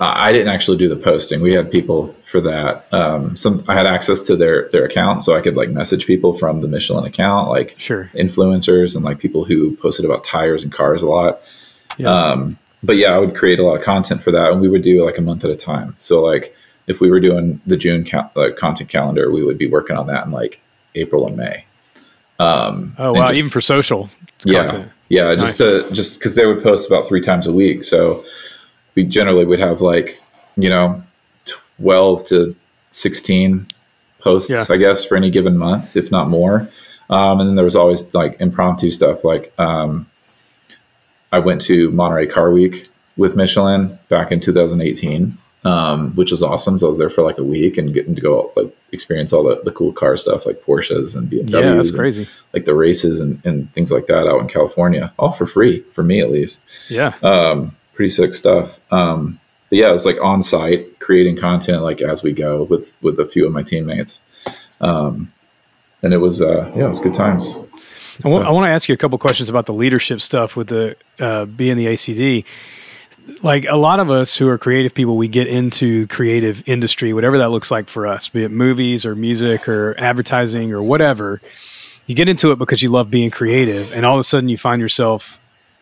[0.00, 1.40] I didn't actually do the posting.
[1.40, 2.86] We had people for that.
[2.92, 6.32] Um, some I had access to their their account, so I could like message people
[6.32, 10.72] from the Michelin account, like sure influencers and like people who posted about tires and
[10.72, 11.40] cars a lot.
[11.98, 12.08] Yeah.
[12.08, 14.82] Um, but yeah, I would create a lot of content for that, and we would
[14.82, 15.94] do like a month at a time.
[15.98, 16.54] So like
[16.86, 20.26] if we were doing the June uh, content calendar, we would be working on that
[20.26, 20.60] in like
[20.94, 21.64] April and May.
[22.38, 23.28] Um, oh wow!
[23.28, 24.08] Just, even for social,
[24.44, 25.56] yeah, yeah, nice.
[25.56, 28.22] just to just because they would post about three times a week, so
[28.94, 30.20] we generally would have like
[30.56, 31.02] you know
[31.44, 32.54] twelve to
[32.90, 33.66] sixteen
[34.20, 34.74] posts, yeah.
[34.74, 36.68] I guess, for any given month, if not more.
[37.08, 40.06] Um, and then there was always like impromptu stuff, like um,
[41.36, 46.78] I went to Monterey Car Week with Michelin back in 2018, um, which was awesome.
[46.78, 49.42] So I was there for like a week and getting to go like experience all
[49.42, 51.50] the, the cool car stuff like Porsches and BMWs.
[51.50, 52.26] Yeah, that's crazy.
[52.54, 56.02] like the races and, and things like that out in California, all for free for
[56.02, 56.64] me at least.
[56.88, 57.12] Yeah.
[57.22, 58.80] Um, pretty sick stuff.
[58.90, 62.96] Um, but yeah, it was like on site creating content like as we go with
[63.02, 64.22] with a few of my teammates.
[64.80, 65.34] Um,
[66.02, 67.56] and it was uh, yeah, it was good times.
[68.24, 70.68] I want, I want to ask you a couple questions about the leadership stuff with
[70.68, 72.44] the uh, being the ACD.
[73.42, 77.38] Like a lot of us who are creative people, we get into creative industry, whatever
[77.38, 81.40] that looks like for us, be it movies or music or advertising or whatever.
[82.06, 84.56] You get into it because you love being creative, and all of a sudden you
[84.56, 85.40] find yourself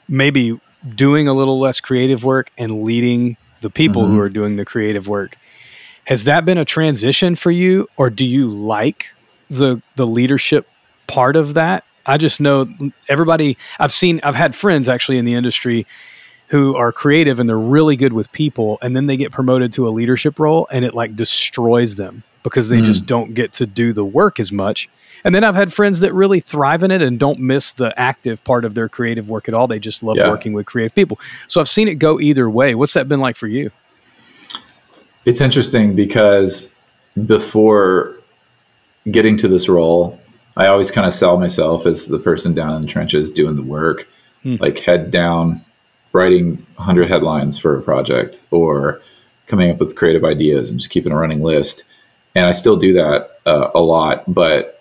[0.08, 0.58] maybe
[0.94, 4.14] doing a little less creative work and leading the people mm-hmm.
[4.14, 5.36] who are doing the creative work.
[6.06, 9.12] Has that been a transition for you, or do you like
[9.50, 10.66] the the leadership
[11.06, 11.84] part of that?
[12.06, 12.68] I just know
[13.08, 15.86] everybody I've seen I've had friends actually in the industry
[16.48, 19.88] who are creative and they're really good with people and then they get promoted to
[19.88, 22.84] a leadership role and it like destroys them because they mm.
[22.84, 24.88] just don't get to do the work as much.
[25.24, 28.44] And then I've had friends that really thrive in it and don't miss the active
[28.44, 29.66] part of their creative work at all.
[29.66, 30.28] They just love yeah.
[30.28, 31.18] working with creative people.
[31.48, 32.74] So I've seen it go either way.
[32.74, 33.70] What's that been like for you?
[35.24, 36.76] It's interesting because
[37.24, 38.16] before
[39.10, 40.20] getting to this role,
[40.56, 43.62] I always kind of sell myself as the person down in the trenches doing the
[43.62, 44.06] work,
[44.42, 44.56] hmm.
[44.60, 45.60] like head down,
[46.12, 49.00] writing 100 headlines for a project or
[49.46, 51.84] coming up with creative ideas and just keeping a running list.
[52.34, 54.80] And I still do that uh, a lot, but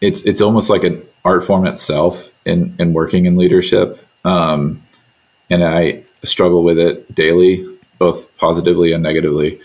[0.00, 4.04] it's it's almost like an art form itself in in working in leadership.
[4.24, 4.82] Um,
[5.50, 7.66] and I struggle with it daily,
[7.98, 9.60] both positively and negatively.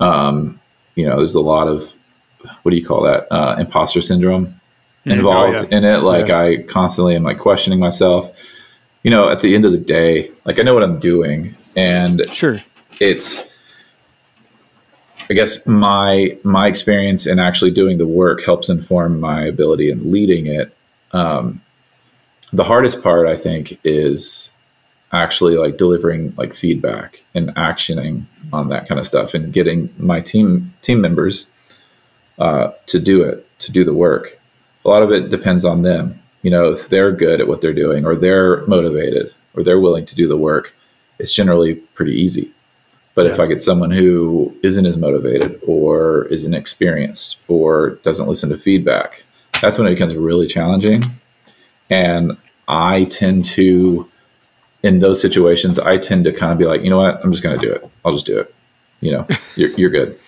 [0.00, 0.60] Um,
[0.94, 1.94] you know, there's a lot of
[2.62, 5.10] what do you call that uh, imposter syndrome mm-hmm.
[5.10, 5.76] involved oh, yeah.
[5.76, 6.40] in it like yeah.
[6.40, 8.30] i constantly am like questioning myself
[9.02, 12.28] you know at the end of the day like i know what i'm doing and
[12.30, 12.60] sure
[13.00, 13.52] it's
[15.30, 20.10] i guess my my experience in actually doing the work helps inform my ability in
[20.10, 20.74] leading it
[21.12, 21.62] um,
[22.52, 24.52] the hardest part i think is
[25.12, 30.20] actually like delivering like feedback and actioning on that kind of stuff and getting my
[30.20, 31.50] team team members
[32.38, 34.38] uh, to do it, to do the work.
[34.84, 36.20] A lot of it depends on them.
[36.42, 40.06] You know, if they're good at what they're doing, or they're motivated, or they're willing
[40.06, 40.74] to do the work,
[41.18, 42.52] it's generally pretty easy.
[43.14, 43.32] But yeah.
[43.32, 48.56] if I get someone who isn't as motivated or isn't experienced or doesn't listen to
[48.56, 49.24] feedback,
[49.60, 51.02] that's when it becomes really challenging.
[51.90, 52.32] And
[52.68, 54.08] I tend to,
[54.84, 57.42] in those situations, I tend to kind of be like, you know what, I'm just
[57.42, 57.90] going to do it.
[58.04, 58.54] I'll just do it.
[59.00, 59.26] You know,
[59.56, 60.18] you're, you're good.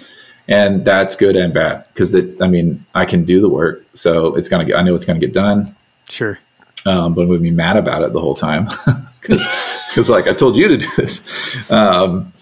[0.50, 3.86] And that's good and bad because it I mean, I can do the work.
[3.94, 5.74] So it's going to get, I know it's going to get done.
[6.10, 6.38] Sure.
[6.86, 8.64] Um, but I'm going to be mad about it the whole time
[9.20, 9.42] because,
[9.88, 11.70] because like I told you to do this.
[11.70, 12.32] Um,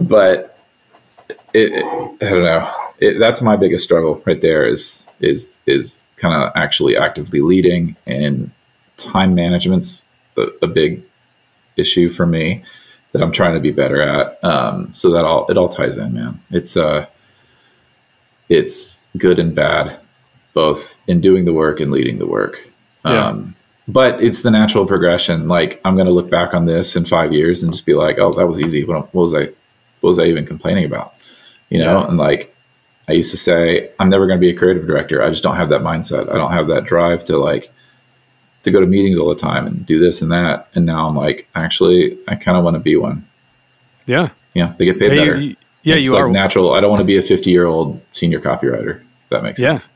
[0.00, 0.58] but
[1.52, 2.74] it, it, I don't know.
[2.98, 7.96] It, that's my biggest struggle right there is is is kind of actually actively leading
[8.06, 8.52] and
[8.96, 11.02] time management's a, a, big
[11.76, 12.62] issue for me
[13.10, 14.42] that I'm trying to be better at.
[14.44, 16.40] Um, so that all it all ties in, man.
[16.50, 17.06] It's uh,
[18.48, 19.98] it's good and bad,
[20.54, 22.68] both in doing the work and leading the work.
[23.04, 23.26] Yeah.
[23.26, 23.56] Um,
[23.88, 25.48] but it's the natural progression.
[25.48, 28.18] Like I'm going to look back on this in five years and just be like,
[28.18, 28.84] "Oh, that was easy.
[28.84, 29.48] What, what was I?
[30.02, 31.14] what was I even complaining about?
[31.70, 32.08] You know, yeah.
[32.08, 32.54] and like
[33.08, 35.22] I used to say, I'm never going to be a creative director.
[35.22, 36.28] I just don't have that mindset.
[36.30, 37.72] I don't have that drive to like
[38.62, 40.68] to go to meetings all the time and do this and that.
[40.74, 43.26] And now I'm like, actually, I kind of want to be one.
[44.06, 44.30] Yeah.
[44.54, 44.74] Yeah.
[44.76, 45.40] They get paid better.
[45.40, 46.74] You, yeah, it's you like are natural.
[46.74, 49.02] I don't want to be a 50 year old senior copywriter.
[49.30, 49.78] that makes yeah.
[49.78, 49.88] sense.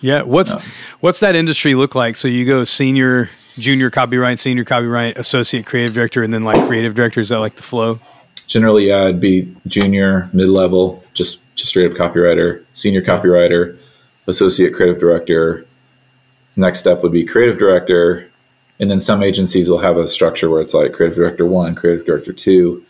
[0.00, 0.22] Yeah.
[0.22, 0.54] What's,
[1.00, 2.16] what's that industry look like?
[2.16, 6.94] So you go senior, junior copyright, senior copyright, associate creative director, and then like creative
[6.94, 7.20] director.
[7.20, 7.98] Is that like the flow?
[8.46, 13.76] generally, yeah, I'd be junior, mid level, just just straight up copywriter, senior copywriter,
[14.26, 15.66] associate creative director.
[16.56, 18.30] Next step would be creative director,
[18.78, 22.06] and then some agencies will have a structure where it's like creative director one, creative
[22.06, 22.84] director two,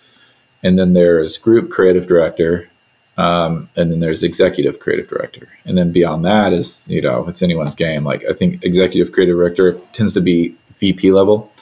[0.65, 2.69] and then there's group creative director,
[3.17, 7.43] um, and then there's executive creative director, and then beyond that is you know it's
[7.43, 8.03] anyone's game.
[8.03, 11.53] Like I think executive creative director tends to be VP level,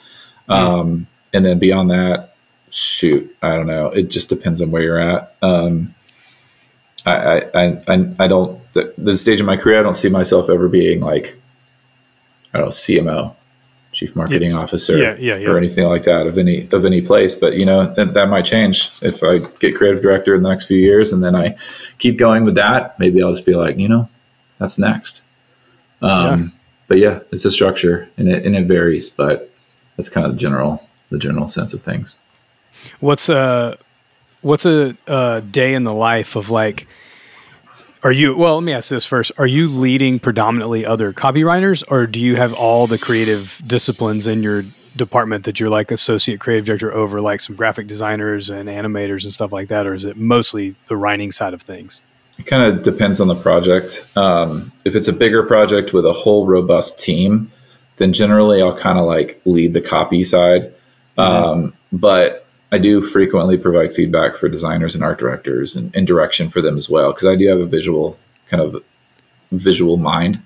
[0.49, 2.33] um, and then beyond that
[2.73, 3.87] shoot, I don't know.
[3.87, 5.35] It just depends on where you're at.
[5.43, 5.93] Um,
[7.05, 10.49] I, I, I, I don't, the, the stage of my career, I don't see myself
[10.49, 11.37] ever being like,
[12.53, 13.35] I don't know, CMO,
[14.03, 14.57] chief marketing yeah.
[14.57, 15.47] officer yeah, yeah, yeah.
[15.47, 17.35] or anything like that of any, of any place.
[17.35, 20.65] But you know, that, that might change if I get creative director in the next
[20.65, 21.55] few years and then I
[21.99, 22.99] keep going with that.
[22.99, 24.09] Maybe I'll just be like, you know,
[24.57, 25.21] that's next.
[26.01, 26.51] Um,
[26.89, 29.49] but yeah, it's a structure and it, and it varies, but
[29.95, 32.19] that's kind of the general, the general sense of things.
[32.99, 33.77] What's a
[34.41, 36.87] what's a, a day in the life of like?
[38.03, 38.55] Are you well?
[38.55, 39.31] Let me ask this first.
[39.37, 44.43] Are you leading predominantly other copywriters, or do you have all the creative disciplines in
[44.43, 44.63] your
[44.97, 49.33] department that you're like associate creative director over, like some graphic designers and animators and
[49.33, 52.01] stuff like that, or is it mostly the writing side of things?
[52.37, 54.05] It kind of depends on the project.
[54.17, 57.51] Um, if it's a bigger project with a whole robust team,
[57.97, 60.73] then generally I'll kind of like lead the copy side.
[61.17, 61.21] Mm-hmm.
[61.21, 62.42] Um, but
[62.73, 66.75] I do frequently provide feedback for designers and art directors and, and direction for them
[66.75, 68.17] as well because I do have a visual
[68.47, 68.83] kind of
[69.51, 70.41] visual mind.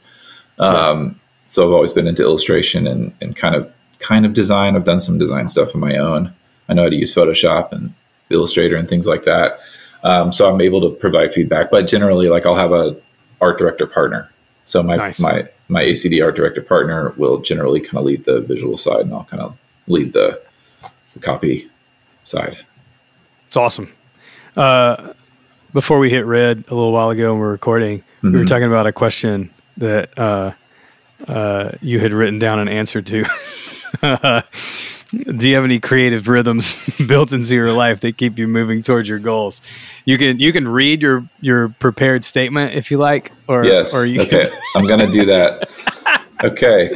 [0.60, 1.12] Um, yeah.
[1.48, 4.76] So I've always been into illustration and, and kind of kind of design.
[4.76, 6.34] I've done some design stuff of my own.
[6.68, 7.94] I know how to use Photoshop and
[8.30, 9.60] Illustrator and things like that.
[10.04, 11.72] Um, so I'm able to provide feedback.
[11.72, 12.98] But generally, like I'll have a
[13.40, 14.30] art director partner.
[14.66, 15.22] So my nice.
[15.22, 19.14] my my ACD art director partner will generally kind of lead the visual side, and
[19.14, 19.58] I'll kind of
[19.88, 20.42] lead the,
[21.14, 21.70] the copy
[22.28, 22.58] side.
[23.48, 23.92] It's awesome.
[24.56, 25.14] Uh,
[25.74, 28.28] before we hit red a little while ago and we're recording, mm-hmm.
[28.28, 28.48] we were mm-hmm.
[28.48, 30.52] talking about a question that uh,
[31.28, 33.24] uh, you had written down an answer to.
[35.10, 36.76] Do you have any creative rhythms
[37.08, 39.62] built into your life that keep you moving towards your goals?
[40.04, 44.06] You can you can read your your prepared statement if you like, or yes, or
[44.06, 44.46] you okay.
[44.46, 44.58] Can...
[44.76, 45.70] I'm going to do that.
[46.44, 46.94] Okay.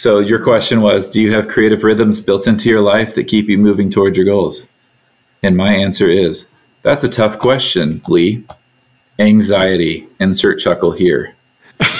[0.00, 3.50] So your question was, do you have creative rhythms built into your life that keep
[3.50, 4.66] you moving towards your goals?
[5.42, 6.48] And my answer is,
[6.80, 8.42] that's a tough question, Lee.
[9.18, 10.08] Anxiety.
[10.18, 11.36] Insert chuckle here.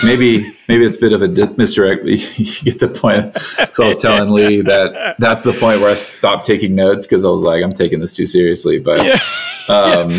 [0.03, 1.29] Maybe maybe it's a bit of a
[1.59, 2.05] misdirect.
[2.07, 3.37] you get the point.
[3.75, 7.23] So I was telling Lee that that's the point where I stopped taking notes because
[7.23, 8.79] I was like, I'm taking this too seriously.
[8.79, 9.19] But yeah.
[9.69, 10.11] Um,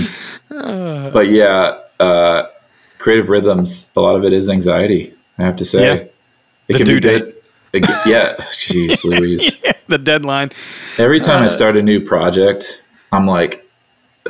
[0.49, 1.09] yeah.
[1.11, 2.43] but yeah, uh,
[2.99, 3.91] creative rhythms.
[3.97, 5.13] A lot of it is anxiety.
[5.37, 5.93] I have to say, yeah.
[5.95, 6.13] it
[6.67, 7.25] the can be good.
[7.25, 7.40] Date
[7.73, 9.59] yeah, jeez, Louise.
[9.63, 10.51] yeah, the deadline.
[10.97, 13.67] Every time uh, I start a new project, I'm like,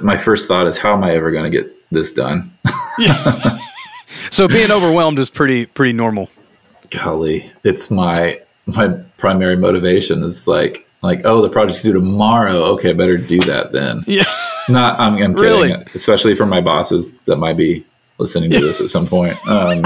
[0.01, 2.53] my first thought is, how am I ever going to get this done?
[2.97, 3.59] yeah.
[4.29, 6.29] So being overwhelmed is pretty pretty normal.
[6.89, 12.63] Golly, it's my my primary motivation is like like oh the project's due tomorrow.
[12.73, 14.01] Okay, I better do that then.
[14.07, 14.23] Yeah.
[14.69, 15.41] Not I'm, I'm kidding.
[15.41, 15.71] Really?
[15.95, 17.85] Especially for my bosses that might be
[18.19, 19.35] listening to this at some point.
[19.47, 19.83] Um,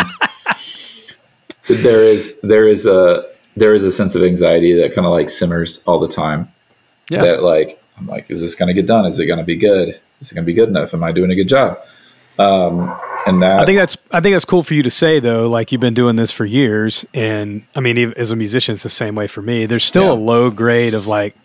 [1.67, 3.25] there is there is a
[3.55, 6.51] there is a sense of anxiety that kind of like simmers all the time.
[7.09, 7.21] Yeah.
[7.23, 9.05] That like I'm like, is this going to get done?
[9.05, 9.99] Is it going to be good?
[10.21, 10.93] is it going to be good enough?
[10.93, 11.77] Am I doing a good job?
[12.39, 12.97] Um,
[13.27, 15.49] and that I think that's I think that's cool for you to say though.
[15.49, 18.83] Like you've been doing this for years, and I mean, even as a musician, it's
[18.83, 19.65] the same way for me.
[19.65, 20.11] There's still Yeah.
[20.13, 21.35] a low grade of like.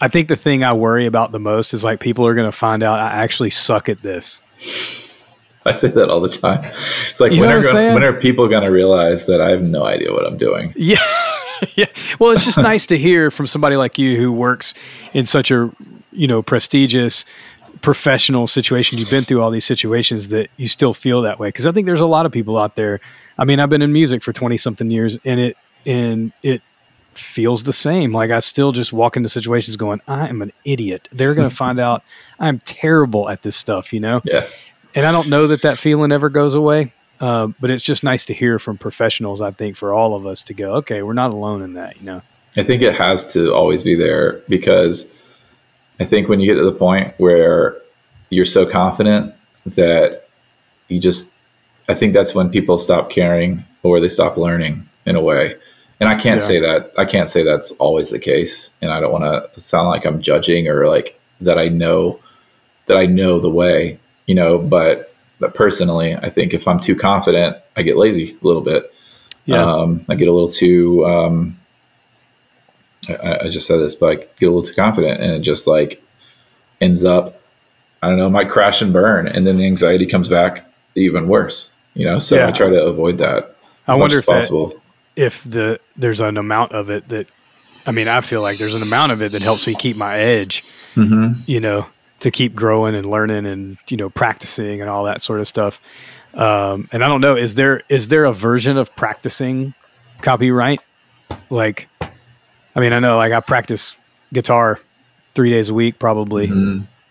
[0.00, 2.56] I think the thing I worry about the most is like people are going to
[2.56, 4.40] find out I actually suck at this.
[5.66, 6.60] I say that all the time.
[6.64, 9.60] It's like You when are gonna, when are people going to realize that I have
[9.62, 10.72] no idea what I'm doing?
[10.76, 10.98] Yeah.
[11.76, 11.86] yeah.
[12.18, 14.74] Well, it's just nice to hear from somebody like you who works
[15.12, 15.70] in such a,
[16.12, 17.24] you know, prestigious
[17.80, 18.98] professional situation.
[18.98, 21.52] You've been through all these situations that you still feel that way.
[21.52, 23.00] Cause I think there's a lot of people out there.
[23.38, 25.56] I mean, I've been in music for 20 something years and it,
[25.86, 26.62] and it
[27.14, 28.12] feels the same.
[28.12, 31.08] Like I still just walk into situations going, I am an idiot.
[31.12, 32.02] They're going to find out
[32.38, 34.20] I'm terrible at this stuff, you know?
[34.24, 34.46] Yeah.
[34.94, 36.92] and I don't know that that feeling ever goes away.
[37.20, 39.40] Uh, but it's just nice to hear from professionals.
[39.40, 41.98] I think for all of us to go, okay, we're not alone in that.
[42.00, 42.22] You know,
[42.56, 45.06] I think it has to always be there because
[46.00, 47.76] I think when you get to the point where
[48.30, 49.34] you're so confident
[49.66, 50.28] that
[50.88, 51.34] you just,
[51.88, 55.56] I think that's when people stop caring or they stop learning in a way.
[56.00, 56.46] And I can't Yeah.
[56.46, 58.70] say that, I can't say that's always the case.
[58.80, 62.20] And I don't want to sound like I'm judging or like that I know
[62.86, 65.07] that I know the way, you know, but,
[65.40, 68.92] but personally, I think if I'm too confident, I get lazy a little bit.
[69.46, 71.56] yeah, Um, I get a little too, um,
[73.08, 75.66] I, I just said this, but I get a little too confident and it just
[75.66, 76.02] like
[76.80, 77.40] ends up,
[78.02, 79.26] I don't know, might crash and burn.
[79.26, 80.64] And then the anxiety comes back
[80.94, 82.18] even worse, you know?
[82.18, 82.48] So Yeah.
[82.48, 83.54] I try to avoid that
[83.86, 84.80] I wonder as if that- possible.
[85.16, 87.26] if the there's an amount of it that,
[87.86, 90.18] I mean, I feel like there's an amount of it that helps me keep my
[90.18, 90.62] edge.
[90.94, 91.86] hmm You know,
[92.20, 95.80] to keep growing and learning and you know practicing and all that sort of stuff.
[96.34, 99.74] Um, and I don't know, is there is there a version of practicing
[100.20, 100.80] copyright?
[101.50, 103.96] Like, I mean, I know like I practice
[104.32, 104.78] guitar
[105.34, 106.46] three days a week, probably.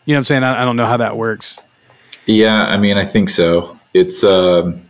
[0.05, 0.43] You know what I'm saying?
[0.43, 1.57] I, I don't know how that works.
[2.25, 3.79] Yeah, I mean, I think so.
[3.93, 4.89] It's um,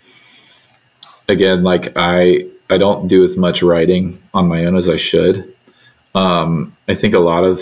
[1.29, 5.53] again like I I don't do as much writing on my own as I should.
[6.13, 7.61] Um, I think a lot of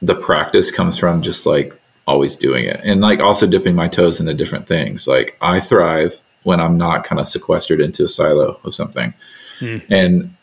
[0.00, 4.20] the practice comes from just like always doing it, and like also dipping my toes
[4.20, 5.06] into different things.
[5.06, 9.14] Like I thrive when I'm not kind of sequestered into a silo of something,
[9.58, 9.78] hmm.
[9.90, 10.34] and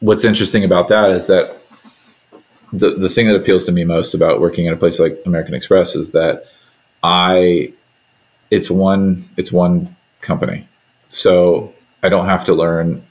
[0.00, 1.56] what's interesting about that is that
[2.72, 5.54] the the thing that appeals to me most about working at a place like American
[5.54, 6.46] Express is that
[7.02, 7.72] I
[8.50, 10.66] it's one it's one company.
[11.08, 13.04] So I don't have to learn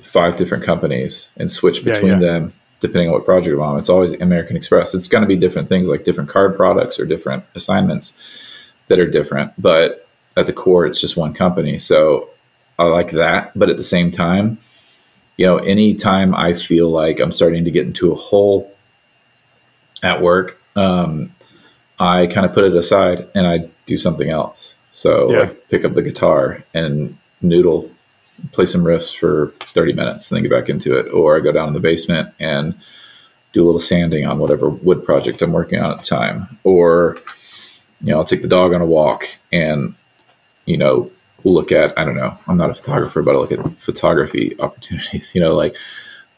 [0.00, 2.18] five different companies and switch Yeah, between yeah.
[2.18, 3.78] them depending on what project I'm on.
[3.78, 4.94] It's always American Express.
[4.94, 8.18] It's going to be different things like different card products or different assignments
[8.88, 11.78] that are different, but at the core it's just one company.
[11.78, 12.30] So
[12.78, 14.58] I like that, but at the same time,
[15.36, 18.74] you know, anytime I feel like I'm starting to get into a hole
[20.02, 21.34] at work, um,
[21.98, 24.74] I kind of put it aside and I do something else.
[24.90, 25.38] So Yeah.
[25.40, 27.90] like pick up the guitar and noodle,
[28.52, 31.10] play some riffs for 30 minutes and then get back into it.
[31.12, 32.74] Or I go down in the basement and
[33.52, 36.58] do a little sanding on whatever wood project I'm working on at the time.
[36.64, 37.16] Or,
[38.00, 39.94] you know, I'll take the dog on a walk and,
[40.66, 41.10] you know,
[41.44, 45.34] look at, I don't know, I'm not a photographer, but I look at photography opportunities,
[45.34, 45.76] you know, like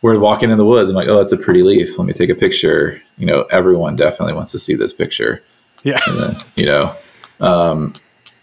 [0.01, 0.91] we're walking in the woods.
[0.91, 1.99] I'm like, oh, that's a pretty leaf.
[1.99, 3.01] Let me take a picture.
[3.19, 5.43] You know, everyone definitely wants to see this picture.
[5.85, 6.01] Yeah.
[6.07, 6.95] Then, you know,
[7.41, 7.93] um,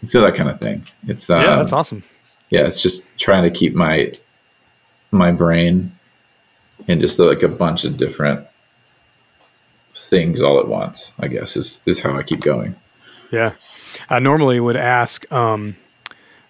[0.02, 0.82] so that kind of thing.
[1.06, 2.02] It's, um, yeah, that's awesome.
[2.50, 4.12] Yeah, it's just trying to keep my,
[5.10, 5.92] my brain
[6.86, 8.46] in just like a bunch of different
[9.94, 12.74] things all at once, I guess is, is how I keep going.
[13.32, 13.52] Yeah.
[14.08, 15.76] I normally would ask um,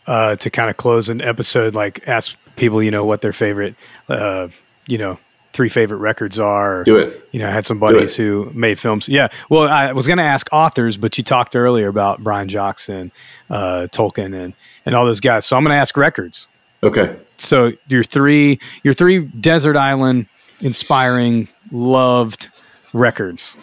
[0.07, 3.75] uh, to kind of close an episode, like ask people, you know, what their favorite,
[4.09, 4.49] uh,
[4.87, 5.19] you know,
[5.53, 6.85] three favorite records are.
[6.85, 7.29] Do it.
[7.33, 9.09] You know, I had some buddies who made films.
[9.09, 9.29] Yeah.
[9.49, 13.11] Well, I was going to ask authors, but you talked earlier about Brian Joxon,
[13.49, 14.55] uh, Tolkien, and
[14.87, 15.47] and all those guys.
[15.47, 16.47] So I'm going to ask records.
[16.83, 17.17] Okay.
[17.39, 20.27] So your three, your three desert island
[20.61, 22.49] inspiring, loved
[22.93, 23.57] records.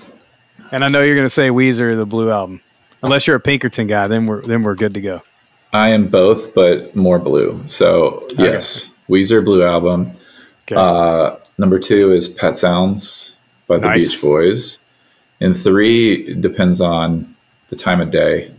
[0.71, 2.61] And I know you're going to say Weezer, the Blue Album.
[3.03, 5.21] Unless you're a Pinkerton guy, then we're then we're good to go.
[5.71, 7.61] I am both, but more blue.
[7.67, 10.11] So yes, Weezer Blue Album.
[10.63, 10.75] Okay.
[10.75, 13.37] Uh, number two is Pet Sounds
[13.67, 14.11] by the Nice.
[14.11, 14.79] Beach Boys.
[15.39, 17.35] And three depends on
[17.69, 18.51] the time of day,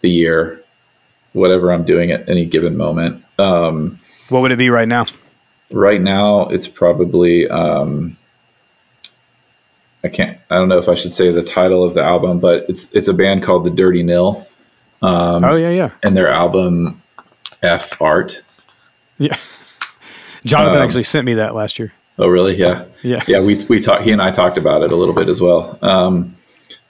[0.00, 0.62] the year,
[1.32, 3.22] whatever I'm doing at any given moment.
[3.38, 5.06] Um, what would it be right now?
[5.70, 8.16] right now, it's probably um,
[10.04, 10.38] I can't.
[10.50, 13.08] I don't know if I should say the title of the album, but it's it's
[13.08, 14.46] a band called the Dirty Nil,
[15.02, 17.02] oh yeah, yeah, and their album
[17.62, 18.42] F Art.
[19.18, 19.36] yeah.
[20.46, 21.92] Jonathan Um, actually sent me that last year.
[22.18, 22.56] Oh, really?
[22.56, 22.84] Yeah.
[23.02, 23.22] Yeah.
[23.28, 23.40] Yeah.
[23.40, 25.78] We, we talked, he and I talked about it a little bit as well.
[25.82, 26.34] Um,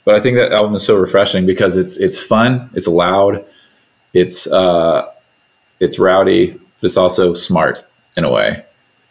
[0.05, 3.45] but I think that album is so refreshing because it's it's fun, it's loud,
[4.15, 5.11] it's uh,
[5.81, 7.79] it's rowdy, but it's also smart
[8.17, 8.65] in a way.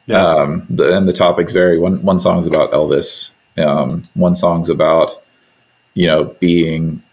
[0.05, 0.25] Yeah.
[0.25, 1.77] Um, the, and the topics vary.
[1.77, 3.33] One one song's about Elvis.
[3.57, 5.11] Um, one song's about
[5.95, 7.03] you know being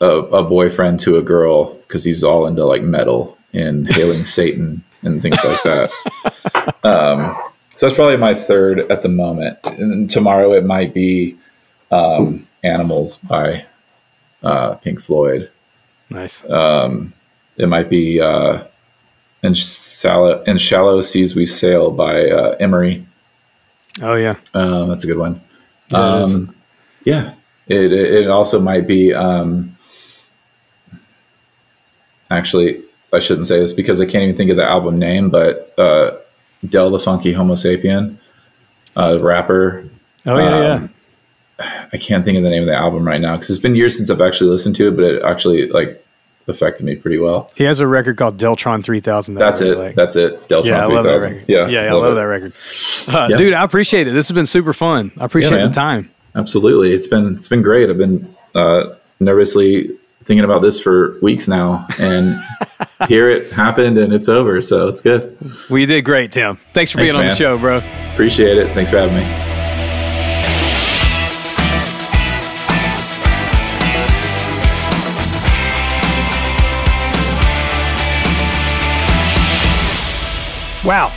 [0.00, 4.82] a, a boyfriend to a girl because he's all into like metal and hailing Satan
[5.02, 5.90] and things like that.
[6.82, 7.36] Um,
[7.74, 9.58] so that's probably my third at the moment.
[9.66, 11.36] And tomorrow it might be
[11.90, 13.64] um, "Animals" by
[14.42, 15.50] uh, Pink Floyd.
[16.08, 16.44] Nice.
[16.48, 17.12] Um,
[17.56, 18.64] it might be uh,
[19.42, 23.06] "In Shallow, in Shallow Seas We Sail" by uh, Emery.
[24.02, 25.40] Oh yeah, um, that's a good one.
[25.88, 26.54] Yeah, um,
[27.04, 27.34] yeah.
[27.66, 29.76] It, it also might be um,
[32.30, 32.82] actually
[33.12, 36.16] I shouldn't say this because I can't even think of the album name, but uh,
[36.68, 38.16] Del the Funky Homosapien,
[38.96, 39.88] uh, rapper.
[40.26, 40.94] Oh yeah, um,
[41.60, 41.86] yeah.
[41.92, 43.96] I can't think of the name of the album right now because it's been years
[43.96, 46.04] since I've actually listened to it, but it actually like
[46.48, 47.50] affected me pretty well.
[47.54, 49.34] He has a record called Deltron 3000.
[49.34, 49.78] That That's it.
[49.78, 49.94] Like.
[49.94, 50.48] That's it.
[50.48, 51.44] Deltron yeah, 3000.
[51.48, 52.52] Yeah, yeah, I love, love that record.
[53.08, 53.36] Uh, yeah.
[53.36, 54.12] Dude, I appreciate it.
[54.12, 55.12] This has been super fun.
[55.18, 56.10] I appreciate yeah, the time.
[56.34, 57.90] Absolutely, it's been it's been great.
[57.90, 59.90] I've been uh, nervously
[60.24, 62.38] thinking about this for weeks now, and
[63.08, 64.60] here it happened, and it's over.
[64.60, 65.36] So it's good.
[65.68, 66.58] Well, you did great, Tim.
[66.72, 67.30] Thanks for Thanks, being on man.
[67.30, 67.78] the show, bro.
[68.12, 68.68] Appreciate it.
[68.70, 69.50] Thanks for having me.
[80.82, 81.12] Wow.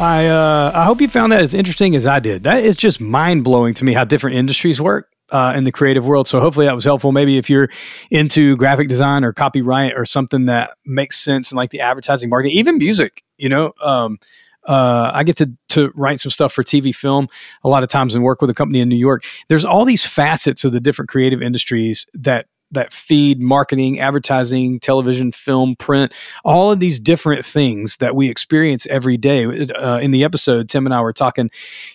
[0.00, 2.42] I uh, I hope you found that as interesting as I did.
[2.42, 6.06] That is just mind blowing to me how different industries work uh, in the creative
[6.06, 6.28] world.
[6.28, 7.12] So hopefully that was helpful.
[7.12, 7.68] Maybe if you're
[8.10, 12.50] into graphic design or copyright or something that makes sense in like the advertising market,
[12.50, 13.72] even music, you know.
[13.82, 14.18] Um,
[14.66, 17.28] uh, I get to to write some stuff for TV, film
[17.64, 19.24] a lot of times, and work with a company in New York.
[19.48, 25.32] There's all these facets of the different creative industries that that feed marketing, advertising, television,
[25.32, 26.12] film, print,
[26.44, 29.44] all of these different things that we experience every day.
[29.44, 31.50] Uh, in the episode, Tim and I were talking.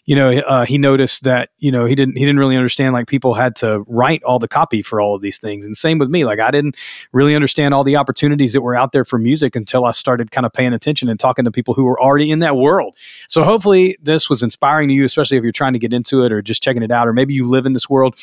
[0.06, 3.08] You know, uh, he noticed that you know he didn't he didn't really understand like
[3.08, 6.10] people had to write all the copy for all of these things, and same with
[6.10, 6.26] me.
[6.26, 6.78] Like I didn't
[7.12, 10.46] really understand all the opportunities that were out there for music until I started kind
[10.46, 12.96] of paying attention and talking to people who were already in that world.
[13.28, 16.32] So hopefully this was inspiring to you, especially if you're trying to get into it
[16.32, 18.16] or just checking it out, or maybe you live in this world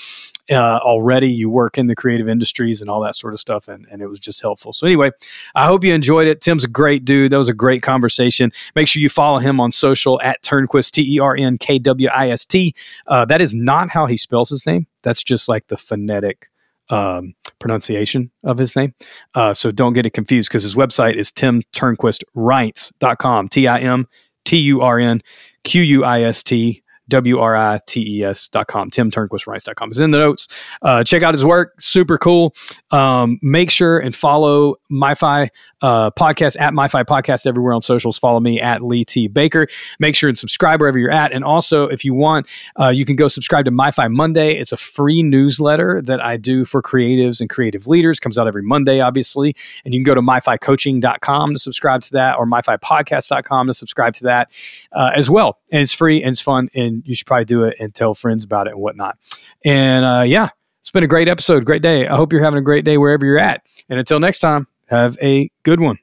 [0.50, 1.28] uh, already.
[1.28, 4.08] You work in the creative industries and all that sort of stuff, and, and it
[4.08, 4.72] was just helpful.
[4.72, 5.10] So, anyway,
[5.54, 6.40] I hope you enjoyed it.
[6.40, 7.32] Tim's a great dude.
[7.32, 8.52] That was a great conversation.
[8.74, 12.08] Make sure you follow him on social at Turnquist, T E R N K W
[12.08, 12.74] I S T.
[13.06, 16.48] Uh, that is not how he spells his name, that's just like the phonetic
[16.88, 18.94] um, pronunciation of his name.
[19.34, 23.48] Uh, so don't get it confused because his website is timturnquistwrites.com.
[23.48, 24.06] T I M
[24.44, 25.22] T U R N
[25.64, 29.88] Q U I S T W-R-I-T-E-S dot com, timturnquistwrites.com.
[29.88, 30.48] It's in the notes.
[30.82, 31.80] Uh, check out his work.
[31.80, 32.54] Super cool.
[32.90, 35.48] Um, make sure and follow MyFi
[35.82, 38.18] uh, podcast at MyFi Podcast everywhere on socials.
[38.18, 39.28] Follow me at Lee T.
[39.28, 39.68] Baker.
[39.98, 41.32] Make sure and subscribe wherever you're at.
[41.32, 42.46] And also, if you want,
[42.80, 44.56] uh, you can go subscribe to MyFi Monday.
[44.56, 48.20] It's a free newsletter that I do for creatives and creative leaders.
[48.20, 49.54] Comes out every Monday, obviously.
[49.84, 54.24] And you can go to myficoaching.com to subscribe to that or myfipodcast.com to subscribe to
[54.24, 54.50] that
[54.92, 55.58] uh, as well.
[55.70, 56.68] And it's free and it's fun.
[56.74, 59.18] And you should probably do it and tell friends about it and whatnot.
[59.64, 60.50] And uh, yeah,
[60.80, 62.06] it's been a great episode, great day.
[62.06, 63.62] I hope you're having a great day wherever you're at.
[63.88, 65.98] And until next time, have a good one.